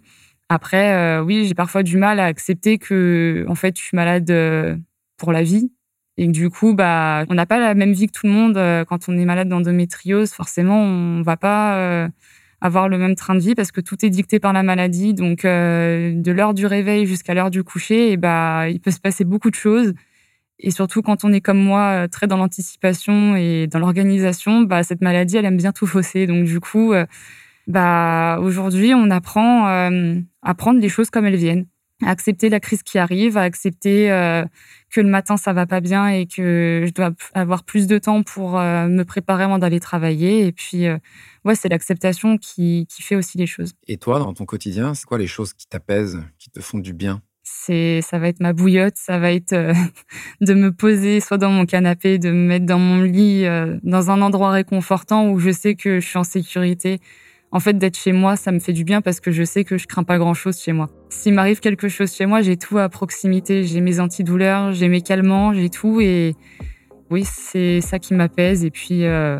[0.49, 4.31] Après, euh, oui, j'ai parfois du mal à accepter que, en fait, je suis malade
[5.17, 5.71] pour la vie.
[6.19, 8.55] Et que du coup, bah, on n'a pas la même vie que tout le monde.
[8.87, 12.09] Quand on est malade d'endométriose, forcément, on va pas
[12.61, 15.13] avoir le même train de vie parce que tout est dicté par la maladie.
[15.13, 18.91] Donc, euh, de l'heure du réveil jusqu'à l'heure du coucher, et eh bah, il peut
[18.91, 19.93] se passer beaucoup de choses.
[20.59, 24.83] Et surtout, quand on est comme moi, euh, très dans l'anticipation et dans l'organisation, bah,
[24.83, 26.25] cette maladie, elle aime bien tout fausser.
[26.27, 27.05] Donc, du coup, euh,
[27.67, 31.67] bah, aujourd'hui, on apprend à prendre les choses comme elles viennent
[32.05, 34.43] à accepter la crise qui arrive, à accepter euh,
[34.91, 38.23] que le matin ça va pas bien et que je dois avoir plus de temps
[38.23, 40.45] pour euh, me préparer avant d'aller travailler.
[40.45, 40.97] Et puis, euh,
[41.45, 43.73] ouais, c'est l'acceptation qui, qui fait aussi les choses.
[43.87, 46.93] Et toi, dans ton quotidien, c'est quoi les choses qui t'apaisent, qui te font du
[46.93, 47.21] bien?
[47.43, 49.53] C'est ça va être ma bouillotte, ça va être
[50.41, 53.45] de me poser soit dans mon canapé, de me mettre dans mon lit,
[53.83, 56.99] dans un endroit réconfortant où je sais que je suis en sécurité
[57.51, 59.77] en fait, d'être chez moi, ça me fait du bien parce que je sais que
[59.77, 60.89] je crains pas grand chose chez moi.
[61.09, 63.63] S'il m'arrive quelque chose chez moi, j'ai tout à proximité.
[63.63, 66.01] J'ai mes antidouleurs, j'ai mes calmants, j'ai tout.
[66.01, 66.35] Et
[67.09, 68.65] oui, c'est ça qui m'apaise.
[68.65, 69.39] Et puis, euh,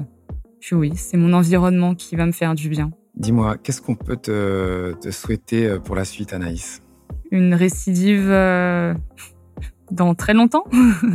[0.71, 2.91] oui, c'est mon environnement qui va me faire du bien.
[3.15, 6.81] Dis-moi, qu'est-ce qu'on peut te, souhaiter euh, pour la suite, Anaïs?
[7.31, 8.93] Une récidive euh,
[9.91, 10.63] dans très longtemps?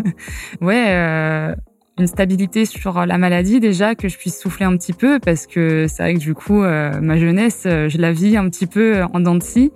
[0.60, 1.54] ouais
[2.02, 5.86] une stabilité sur la maladie déjà, que je puisse souffler un petit peu, parce que
[5.88, 9.02] c'est vrai que du coup, euh, ma jeunesse, euh, je la vis un petit peu
[9.12, 9.72] en dents de scie.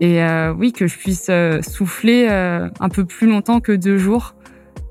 [0.00, 1.30] Et euh, oui, que je puisse
[1.66, 4.34] souffler un peu plus longtemps que deux jours,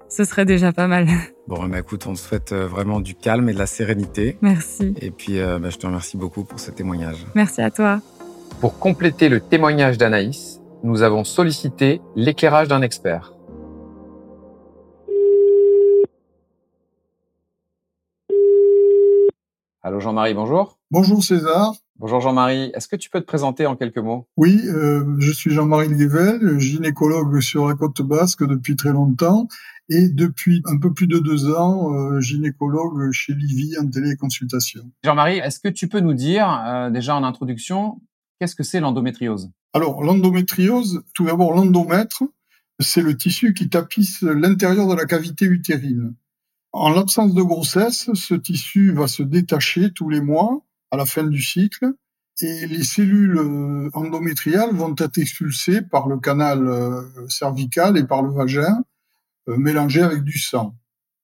[0.09, 1.07] ce serait déjà pas mal.
[1.47, 4.35] Bon, bah, écoute, on te souhaite vraiment du calme et de la sérénité.
[4.41, 4.95] Merci.
[4.99, 7.23] Et puis, bah, je te remercie beaucoup pour ce témoignage.
[7.35, 8.01] Merci à toi.
[8.61, 13.34] Pour compléter le témoignage d'Anaïs, nous avons sollicité l'éclairage d'un expert.
[19.85, 20.79] Allô Jean-Marie, bonjour.
[20.89, 21.75] Bonjour César.
[21.99, 22.71] Bonjour Jean-Marie.
[22.73, 24.27] Est-ce que tu peux te présenter en quelques mots?
[24.35, 29.47] Oui, euh, je suis Jean-Marie Livel, gynécologue sur la côte basque depuis très longtemps
[29.89, 34.89] et depuis un peu plus de deux ans, euh, gynécologue chez Livy en téléconsultation.
[35.03, 38.01] Jean-Marie, est-ce que tu peux nous dire, euh, déjà en introduction,
[38.39, 39.51] qu'est-ce que c'est l'endométriose?
[39.73, 42.23] Alors, l'endométriose, tout d'abord, l'endomètre,
[42.79, 46.15] c'est le tissu qui tapisse l'intérieur de la cavité utérine.
[46.77, 50.59] En l'absence de grossesse, ce tissu va se détacher tous les mois
[50.91, 51.93] à la fin du cycle
[52.41, 58.23] et les cellules euh, endométriales vont être expulsées par le canal euh, cervical et par
[58.23, 58.83] le vagin,
[59.47, 60.75] euh, mélangées avec du sang.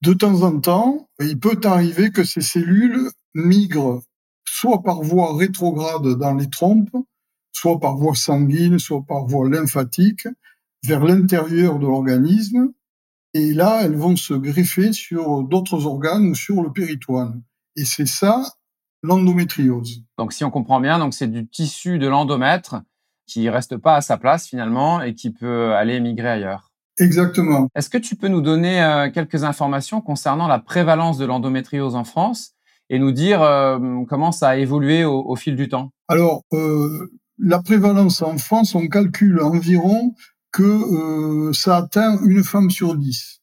[0.01, 4.01] De temps en temps, il peut arriver que ces cellules migrent
[4.45, 6.95] soit par voie rétrograde dans les trompes,
[7.51, 10.29] soit par voie sanguine, soit par voie lymphatique,
[10.85, 12.71] vers l'intérieur de l'organisme,
[13.33, 17.41] et là, elles vont se greffer sur d'autres organes ou sur le péritoine.
[17.75, 18.43] Et c'est ça
[19.03, 20.03] l'endométriose.
[20.17, 22.81] Donc, si on comprend bien, donc c'est du tissu de l'endomètre
[23.25, 26.71] qui reste pas à sa place finalement et qui peut aller migrer ailleurs.
[26.99, 27.67] Exactement.
[27.75, 32.03] Est-ce que tu peux nous donner euh, quelques informations concernant la prévalence de l'endométriose en
[32.03, 32.51] France
[32.89, 35.91] et nous dire euh, comment ça a évolué au, fil du temps?
[36.09, 37.09] Alors, euh,
[37.39, 40.13] la prévalence en France, on calcule environ
[40.51, 43.41] que euh, ça atteint une femme sur dix,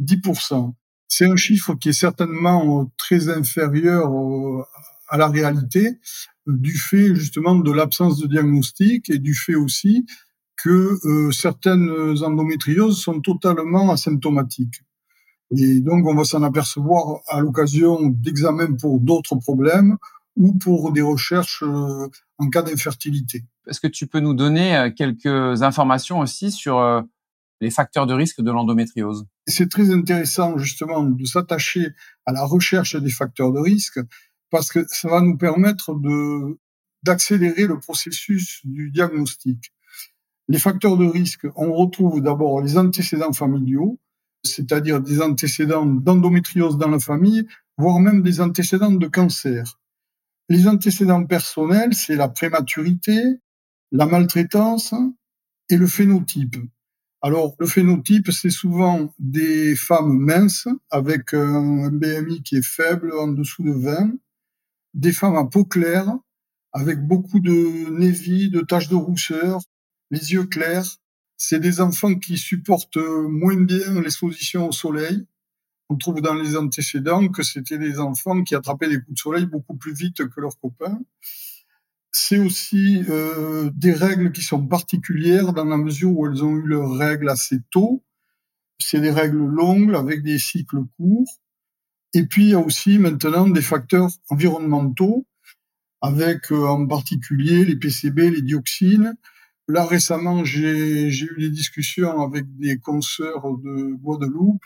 [0.00, 0.72] 10%.
[1.06, 4.62] C'est un chiffre qui est certainement euh, très inférieur euh,
[5.08, 5.98] à la réalité,
[6.46, 10.06] du fait justement de l'absence de diagnostic et du fait aussi
[10.56, 10.98] que
[11.30, 11.88] certaines
[12.22, 14.82] endométrioses sont totalement asymptomatiques.
[15.56, 19.96] Et donc, on va s'en apercevoir à l'occasion d'examens pour d'autres problèmes
[20.38, 23.44] ou pour des recherches en cas d'infertilité.
[23.66, 27.02] Est-ce que tu peux nous donner euh, quelques informations aussi sur euh,
[27.60, 29.26] les facteurs de risque de l'endométriose?
[29.46, 31.88] C'est très intéressant justement de s'attacher
[32.24, 33.98] à la recherche des facteurs de risque
[34.50, 36.58] parce que ça va nous permettre de
[37.04, 39.72] d'accélérer le processus du diagnostic.
[40.48, 44.00] Les facteurs de risque, on retrouve d'abord les antécédents familiaux,
[44.42, 49.78] c'est-à-dire des antécédents d'endométriose dans la famille, voire même des antécédents de cancer.
[50.50, 53.22] Les antécédents personnels, c'est la prématurité,
[53.92, 54.94] la maltraitance
[55.68, 56.56] et le phénotype.
[57.20, 63.28] Alors, le phénotype, c'est souvent des femmes minces avec un BMI qui est faible, en
[63.28, 64.12] dessous de 20,
[64.94, 66.16] des femmes à peau claire,
[66.72, 69.60] avec beaucoup de névis, de taches de rousseur,
[70.10, 70.96] les yeux clairs.
[71.36, 75.26] C'est des enfants qui supportent moins bien l'exposition au soleil.
[75.88, 79.46] On trouve dans les antécédents que c'était des enfants qui attrapaient des coups de soleil
[79.46, 81.00] beaucoup plus vite que leurs copains.
[82.12, 86.66] C'est aussi euh, des règles qui sont particulières dans la mesure où elles ont eu
[86.66, 88.02] leurs règles assez tôt.
[88.78, 91.40] C'est des règles longues avec des cycles courts.
[92.14, 95.26] Et puis il y a aussi maintenant des facteurs environnementaux
[96.00, 99.16] avec euh, en particulier les PCB, les dioxines.
[99.70, 104.64] Là récemment, j'ai eu des discussions avec des consoeurs de Guadeloupe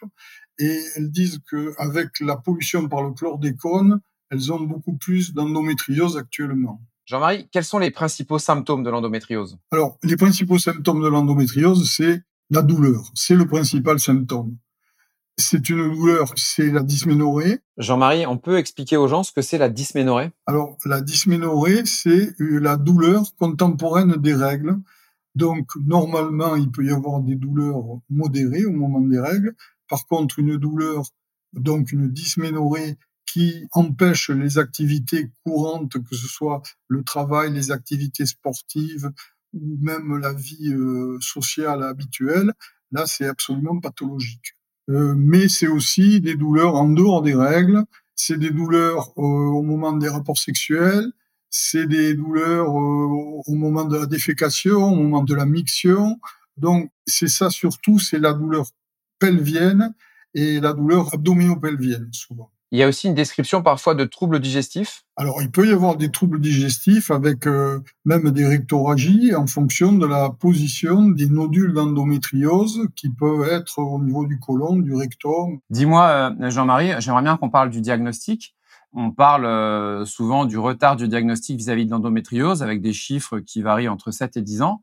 [0.58, 4.00] et elles disent qu'avec la pollution par le chlordécone,
[4.30, 6.80] elles ont beaucoup plus d'endométriose actuellement.
[7.04, 9.58] Jean-Marie, quels sont les principaux symptômes de l'endométriose?
[9.72, 13.10] Alors, les principaux symptômes de l'endométriose, c'est la douleur.
[13.14, 14.56] C'est le principal symptôme.
[15.38, 17.60] C'est une douleur, c'est la dysménorrhée.
[17.78, 20.30] Jean-Marie, on peut expliquer aux gens ce que c'est la dysménorrhée?
[20.46, 24.76] Alors, la dysménorrhée, c'est la douleur contemporaine des règles.
[25.34, 29.54] Donc, normalement, il peut y avoir des douleurs modérées au moment des règles.
[29.88, 31.02] Par contre, une douleur,
[31.54, 38.26] donc une dysménorrhée qui empêche les activités courantes, que ce soit le travail, les activités
[38.26, 39.10] sportives
[39.54, 42.52] ou même la vie euh, sociale habituelle,
[42.90, 44.54] là c'est absolument pathologique.
[44.90, 49.62] Euh, mais c'est aussi des douleurs en dehors des règles, c'est des douleurs euh, au
[49.62, 51.12] moment des rapports sexuels,
[51.50, 56.18] c'est des douleurs au moment de la défécation, au moment de la miction.
[56.56, 58.66] Donc c'est ça surtout, c'est la douleur
[59.18, 59.94] pelvienne
[60.34, 62.51] et la douleur abdominopelvienne souvent.
[62.72, 65.02] Il y a aussi une description parfois de troubles digestifs.
[65.16, 69.92] Alors, il peut y avoir des troubles digestifs avec euh, même des rectoragies en fonction
[69.92, 75.58] de la position des nodules d'endométriose qui peuvent être au niveau du côlon, du rectum.
[75.68, 78.56] Dis-moi, euh, Jean-Marie, j'aimerais bien qu'on parle du diagnostic.
[78.94, 83.38] On parle euh, souvent du retard du diagnostic vis-à-vis -vis de l'endométriose avec des chiffres
[83.40, 84.82] qui varient entre 7 et 10 ans.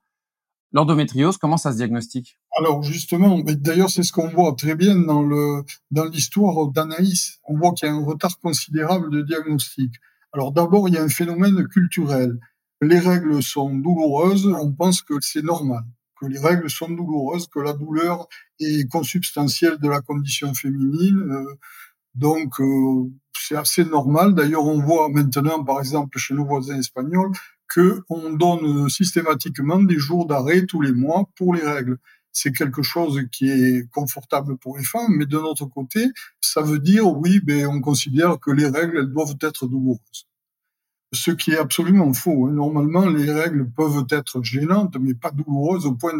[0.72, 2.38] L'endométriose, comment ça se diagnostique?
[2.57, 7.39] Alors justement, d'ailleurs c'est ce qu'on voit très bien dans le dans l'histoire d'Anaïs.
[7.45, 9.95] On voit qu'il y a un retard considérable de diagnostic.
[10.32, 12.39] Alors d'abord, il y a un phénomène culturel.
[12.82, 15.84] Les règles sont douloureuses, on pense que c'est normal,
[16.22, 18.28] que les règles sont douloureuses, que la douleur
[18.59, 21.32] est consubstantielle de la condition féminine.
[21.32, 21.55] Euh,
[22.13, 24.36] donc euh, c'est assez normal.
[24.36, 27.32] D'ailleurs, on voit maintenant, par exemple, chez nos voisins espagnols,
[27.74, 31.97] qu'on donne systématiquement des jours d'arrêt tous les mois pour les règles.
[32.32, 36.07] C'est quelque chose qui est confortable pour les femmes, mais de notre côté,
[36.41, 40.28] ça veut dire, oui, ben, on considère que les règles, elles doivent être douloureuses.
[41.11, 42.47] Ce qui est absolument faux.
[42.47, 42.51] Hein.
[42.51, 46.13] Normalement, les règles peuvent être gênantes, mais pas douloureuses au point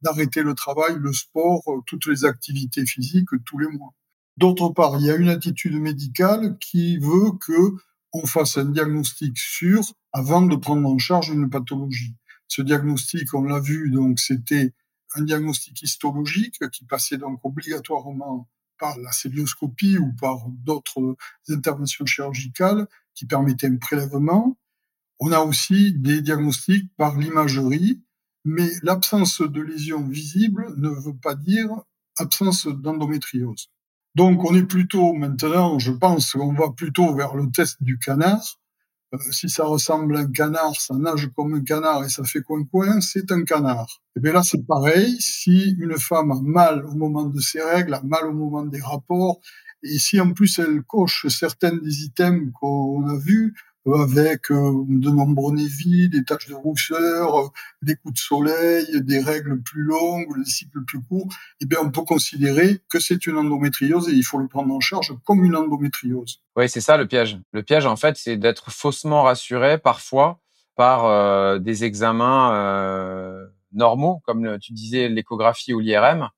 [0.00, 3.94] d'arrêter le travail, le sport, toutes les activités physiques tous les mois.
[4.36, 7.74] D'autre part, il y a une attitude médicale qui veut que
[8.12, 9.82] on fasse un diagnostic sûr
[10.12, 12.16] avant de prendre en charge une pathologie.
[12.46, 14.72] Ce diagnostic, on l'a vu, donc c'était
[15.14, 18.48] un diagnostic histologique qui passait donc obligatoirement
[18.78, 21.16] par la célioscopie ou par d'autres
[21.48, 24.56] interventions chirurgicales qui permettaient un prélèvement.
[25.20, 28.02] On a aussi des diagnostics par l'imagerie,
[28.44, 31.68] mais l'absence de lésions visibles ne veut pas dire
[32.16, 33.70] absence d'endométriose.
[34.18, 38.58] Donc on est plutôt maintenant, je pense, on va plutôt vers le test du canard.
[39.14, 42.42] Euh, si ça ressemble à un canard, ça nage comme un canard et ça fait
[42.42, 44.02] coin-coin, c'est un canard.
[44.16, 45.16] Et bien là, c'est pareil.
[45.20, 48.80] Si une femme a mal au moment de ses règles, a mal au moment des
[48.80, 49.38] rapports,
[49.84, 53.54] et si en plus elle coche certains des items qu'on a vus,
[53.94, 57.48] avec euh, de nombreux névis, des taches de rousseur, euh,
[57.82, 61.28] des coups de soleil, des règles plus longues, des cycles plus courts,
[61.60, 64.80] eh bien, on peut considérer que c'est une endométriose et il faut le prendre en
[64.80, 66.42] charge comme une endométriose.
[66.56, 67.38] Oui, c'est ça le piège.
[67.52, 70.40] Le piège, en fait, c'est d'être faussement rassuré parfois
[70.76, 72.52] par euh, des examens
[73.72, 76.30] normaux, comme tu disais l'échographie ou l'IRM,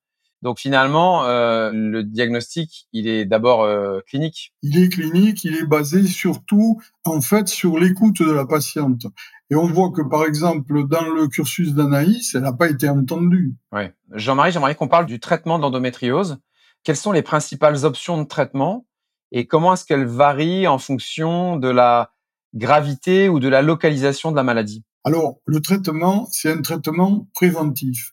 [0.42, 4.54] donc finalement, euh, le diagnostic, il est d'abord euh, clinique.
[4.62, 9.06] Il est clinique, il est basé surtout en fait sur l'écoute de la patiente.
[9.50, 13.54] Et on voit que par exemple dans le cursus d'Anaïs, elle n'a pas été entendue.
[13.72, 13.92] Ouais.
[14.12, 16.38] Jean-Marie, j'aimerais qu'on parle du traitement d'endométriose.
[16.84, 18.86] Quelles sont les principales options de traitement
[19.32, 22.12] et comment est-ce qu'elles varient en fonction de la
[22.54, 24.84] gravité ou de la localisation de la maladie?
[25.04, 28.12] Alors, le traitement, c'est un traitement préventif.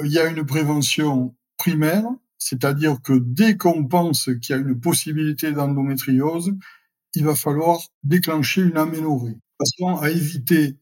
[0.00, 2.04] Il y a une prévention primaire,
[2.38, 6.52] c'est-à-dire que dès qu'on pense qu'il y a une possibilité d'endométriose,
[7.14, 10.76] il va falloir déclencher une aménorrhée, façon à éviter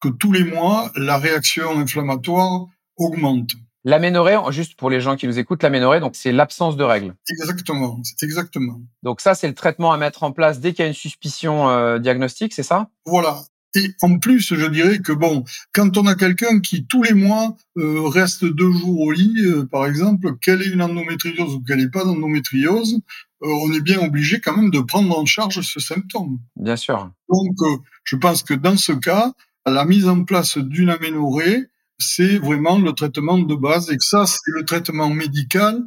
[0.00, 2.66] que tous les mois, la réaction inflammatoire
[2.96, 3.50] augmente.
[3.84, 7.14] L'aménorrhée, juste pour les gens qui nous écoutent, l'aménorrhée, donc c'est l'absence de règles.
[7.30, 8.80] Exactement, exactement.
[9.02, 11.70] Donc ça, c'est le traitement à mettre en place dès qu'il y a une suspicion
[11.70, 12.90] euh, diagnostique, c'est ça?
[13.06, 13.40] Voilà.
[13.78, 17.56] Et en plus, je dirais que bon, quand on a quelqu'un qui tous les mois
[17.76, 21.78] euh, reste deux jours au lit, euh, par exemple, qu'elle ait une endométriose ou qu'elle
[21.78, 22.98] n'ait pas d'endométriose,
[23.40, 26.40] on est bien obligé quand même de prendre en charge ce symptôme.
[26.56, 27.08] Bien sûr.
[27.28, 27.56] Donc,
[28.02, 29.32] je pense que dans ce cas,
[29.64, 31.66] la mise en place d'une aménorrhée,
[31.98, 35.84] c'est vraiment le traitement de base et que ça, c'est le traitement médical,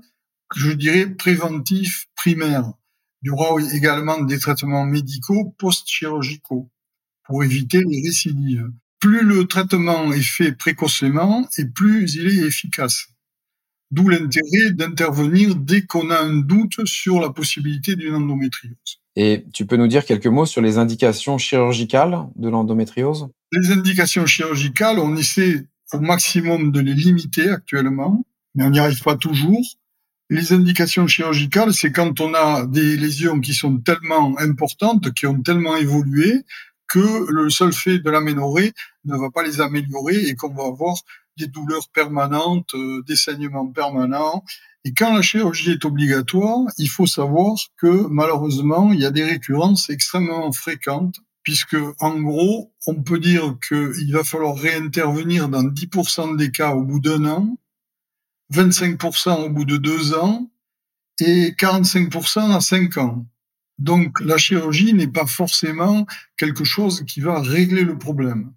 [0.56, 2.72] je dirais préventif primaire.
[3.24, 6.71] Il y aura également des traitements médicaux post-chirurgicaux
[7.32, 8.70] pour éviter les récidives.
[9.00, 13.08] Plus le traitement est fait précocement et plus il est efficace.
[13.90, 18.76] D'où l'intérêt d'intervenir dès qu'on a un doute sur la possibilité d'une endométriose.
[19.16, 23.30] Et tu peux nous dire quelques mots sur les indications chirurgicales de l'endométriose?
[23.54, 28.26] Les indications chirurgicales, on essaie au maximum de les limiter actuellement,
[28.56, 29.66] mais on n'y arrive pas toujours.
[30.30, 35.42] Les indications chirurgicales, c'est quand on a des lésions qui sont tellement importantes, qui ont
[35.42, 36.44] tellement évolué,
[36.92, 38.74] que le seul fait de l'aménorrhée
[39.06, 40.96] ne va pas les améliorer et qu'on va avoir
[41.38, 44.44] des douleurs permanentes, euh, des saignements permanents.
[44.84, 49.24] Et quand la chirurgie est obligatoire, il faut savoir que malheureusement, il y a des
[49.24, 56.38] récurrences extrêmement fréquentes puisque en gros, on peut dire qu'il va falloir réintervenir dans 10%
[56.38, 57.58] des cas au bout d'un an,
[58.54, 60.52] 25% au bout de deux ans
[61.20, 63.26] et 45% à cinq ans.
[63.82, 66.06] Donc la chirurgie n'est pas forcément
[66.38, 68.54] quelque chose qui va régler le problème.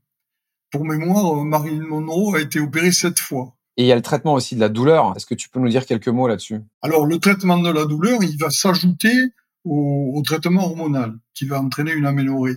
[0.71, 3.57] Pour mémoire, Marilyn Monroe a été opérée sept fois.
[3.79, 5.15] Et il y a le traitement aussi de la douleur.
[5.17, 6.61] Est-ce que tu peux nous dire quelques mots là-dessus?
[6.83, 9.15] Alors le traitement de la douleur, il va s'ajouter
[9.65, 12.57] au, traitement hormonal qui va entraîner une aménorrhée.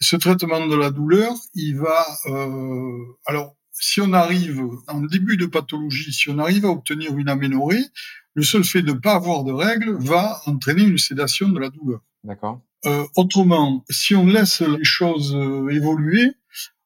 [0.00, 2.02] Ce traitement de la douleur, il va...
[2.28, 7.28] Euh, alors, si on arrive en début de pathologie, si on arrive à obtenir une
[7.28, 7.84] aménorrhée,
[8.32, 11.68] le seul fait de ne pas avoir de règles va entraîner une sédation de la
[11.68, 12.00] douleur.
[12.26, 12.60] D'accord.
[12.86, 16.32] Euh, autrement, si on laisse les choses euh, évoluer,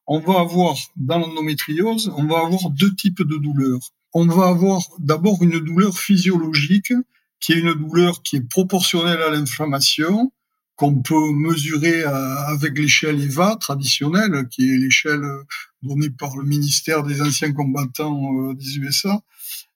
[0.05, 3.79] on va avoir dans l'endométriose, on va avoir deux types de douleurs.
[4.13, 6.93] On va avoir d'abord une douleur physiologique
[7.39, 10.31] qui est une douleur qui est proportionnelle à l'inflammation,
[10.75, 15.43] qu'on peut mesurer euh, avec l'échelle EVA traditionnelle, qui est l'échelle euh,
[15.81, 19.21] donnée par le ministère des anciens combattants des USA.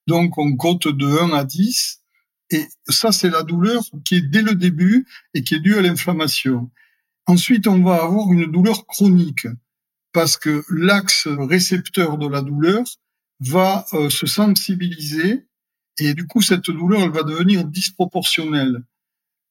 [0.06, 2.02] Donc on compte de 1 à 10.
[2.52, 5.82] Et ça, c'est la douleur qui est dès le début et qui est due à
[5.82, 6.70] l'inflammation.
[7.26, 9.48] Ensuite, on va avoir une douleur chronique
[10.14, 12.84] parce que l'axe récepteur de la douleur
[13.40, 15.46] va se sensibiliser
[15.98, 18.84] et du coup, cette douleur, elle va devenir disproportionnelle.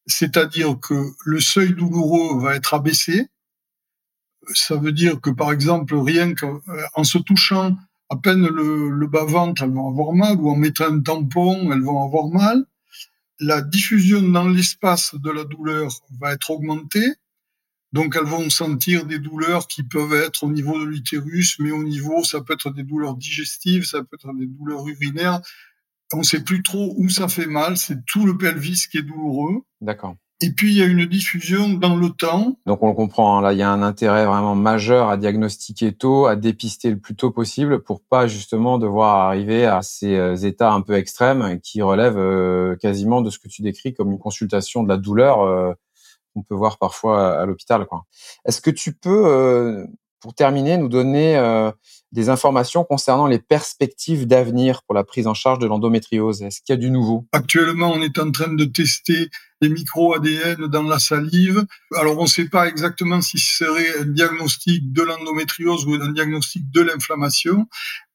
[0.07, 3.29] C'est-à-dire que le seuil douloureux va être abaissé.
[4.53, 7.75] Ça veut dire que, par exemple, rien qu'en euh, se touchant
[8.11, 11.83] à peine le, le bas-ventre, elles vont avoir mal, ou en mettant un tampon, elles
[11.83, 12.67] vont avoir mal.
[13.41, 17.15] La diffusion dans l'espace de la douleur va être augmentée.
[17.93, 21.85] Donc elles vont sentir des douleurs qui peuvent être au niveau de l'utérus, mais au
[21.85, 25.41] niveau, ça peut être des douleurs digestives, ça peut être des douleurs urinaires,
[26.13, 29.03] on ne sait plus trop où ça fait mal, c'est tout le pelvis qui est
[29.03, 29.63] douloureux.
[29.81, 30.17] D'accord.
[30.45, 32.59] Et puis il y a une diffusion dans le temps.
[32.67, 33.41] Donc on le comprend, hein.
[33.41, 37.17] là il y a un intérêt vraiment majeur à diagnostiquer tôt, à dépister le plus
[37.17, 41.81] tôt possible pour pas justement devoir arriver à ces euh, états un peu extrêmes qui
[41.81, 45.73] relèvent euh, quasiment de ce que tu décris comme une consultation de la douleur euh,
[46.35, 47.87] qu'on peut voir parfois à l'hôpital.
[48.45, 49.87] Est-ce que tu peux,
[50.25, 51.39] pour terminer, nous donner
[52.13, 56.73] des informations concernant les perspectives d'avenir pour la prise en charge de l'endométriose Est-ce qu'il
[56.73, 57.27] y a du nouveau?
[57.33, 59.29] Actuellement, on est en train de tester
[59.61, 61.67] des micro-ADN dans la salive.
[61.95, 66.13] Alors, on ne sait pas exactement si ce serait un diagnostic de l'endométriose ou un
[66.13, 67.67] diagnostic de l'inflammation.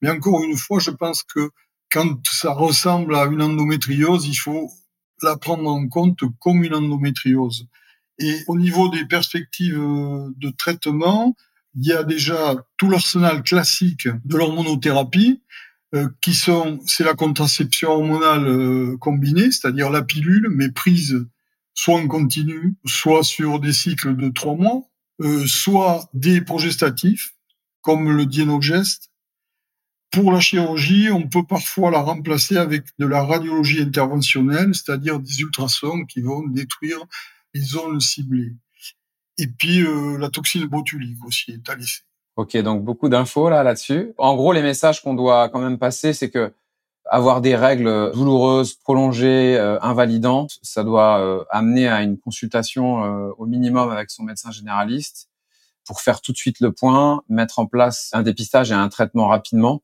[0.01, 1.51] Mais encore une fois, je pense que
[1.91, 4.71] quand ça ressemble à une endométriose, il faut
[5.21, 7.67] la prendre en compte comme une endométriose.
[8.17, 11.35] Et au niveau des perspectives de traitement,
[11.75, 15.41] il y a déjà tout l'arsenal classique de l'hormonothérapie,
[15.95, 21.25] euh, qui sont, c'est la contraception hormonale euh, combinée, c'est-à-dire la pilule, mais prise
[21.73, 24.83] soit en continu, soit sur des cycles de trois mois,
[25.21, 27.33] euh, soit des progestatifs,
[27.81, 29.09] comme le dienogeste.
[30.11, 35.39] Pour la chirurgie, on peut parfois la remplacer avec de la radiologie interventionnelle, c'est-à-dire des
[35.39, 36.99] ultrasons qui vont détruire
[37.53, 38.53] les zones ciblées.
[39.39, 42.01] Et puis euh, la toxine botulique aussi est à laisser.
[42.35, 44.13] Ok, donc beaucoup d'infos là là-dessus.
[44.17, 46.53] En gros, les messages qu'on doit quand même passer, c'est que
[47.05, 53.45] avoir des règles douloureuses, prolongées, euh, invalidantes, ça doit euh, amener à une consultation au
[53.45, 55.29] minimum avec son médecin généraliste
[55.85, 59.27] pour faire tout de suite le point, mettre en place un dépistage et un traitement
[59.27, 59.81] rapidement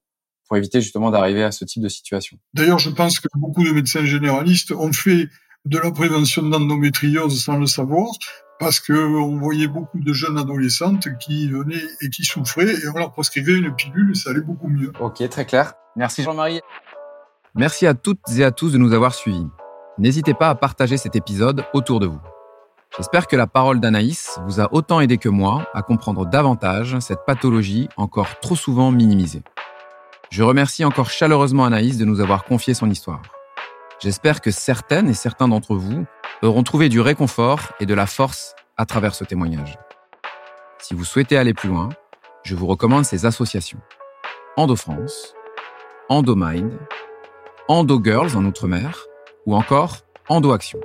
[0.48, 2.38] pour éviter justement d'arriver à ce type de situation.
[2.54, 5.30] D'ailleurs, je pense que beaucoup de médecins généralistes ont fait
[5.66, 8.10] de la prévention d'endométriose sans le savoir,
[8.60, 13.12] parce qu'on voyait beaucoup de jeunes adolescentes qui venaient et qui souffraient, et on leur
[13.12, 14.92] prescrivait une pilule et ça allait beaucoup mieux.
[15.00, 15.74] Ok, très clair.
[15.96, 16.62] Merci Jean-Marie.
[17.56, 19.48] Merci à toutes et à tous de nous avoir suivis.
[19.98, 22.20] N'hésitez pas à partager cet épisode autour de vous.
[22.98, 27.26] J'espère que la parole d'Anaïs vous a autant aidé que moi à comprendre davantage cette
[27.26, 29.44] pathologie encore trop souvent minimisée.
[30.30, 33.22] Je remercie encore chaleureusement Anaïs de nous avoir confié son histoire.
[34.02, 36.06] J'espère que certaines et certains d'entre vous
[36.42, 39.78] auront trouvé du réconfort et de la force à travers ce témoignage.
[40.80, 41.90] Si vous souhaitez aller plus loin,
[42.44, 43.80] je vous recommande ces associations.
[44.58, 45.34] Endo France,
[46.10, 46.78] Endo Mind,
[47.68, 49.06] Endo Girls en Outre-mer
[49.46, 49.98] ou encore
[50.30, 50.80] Endo Action.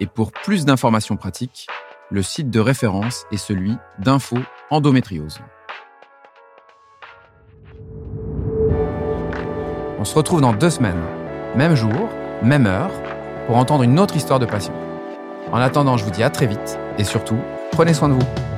[0.00, 1.66] Et pour plus d'informations pratiques,
[2.10, 4.36] le site de référence est celui d'Info
[4.70, 5.40] Endométriose.
[9.98, 11.02] On se retrouve dans deux semaines,
[11.56, 12.08] même jour,
[12.42, 12.90] même heure,
[13.46, 14.74] pour entendre une autre histoire de patient.
[15.52, 17.38] En attendant, je vous dis à très vite et surtout,
[17.72, 18.53] prenez soin de vous.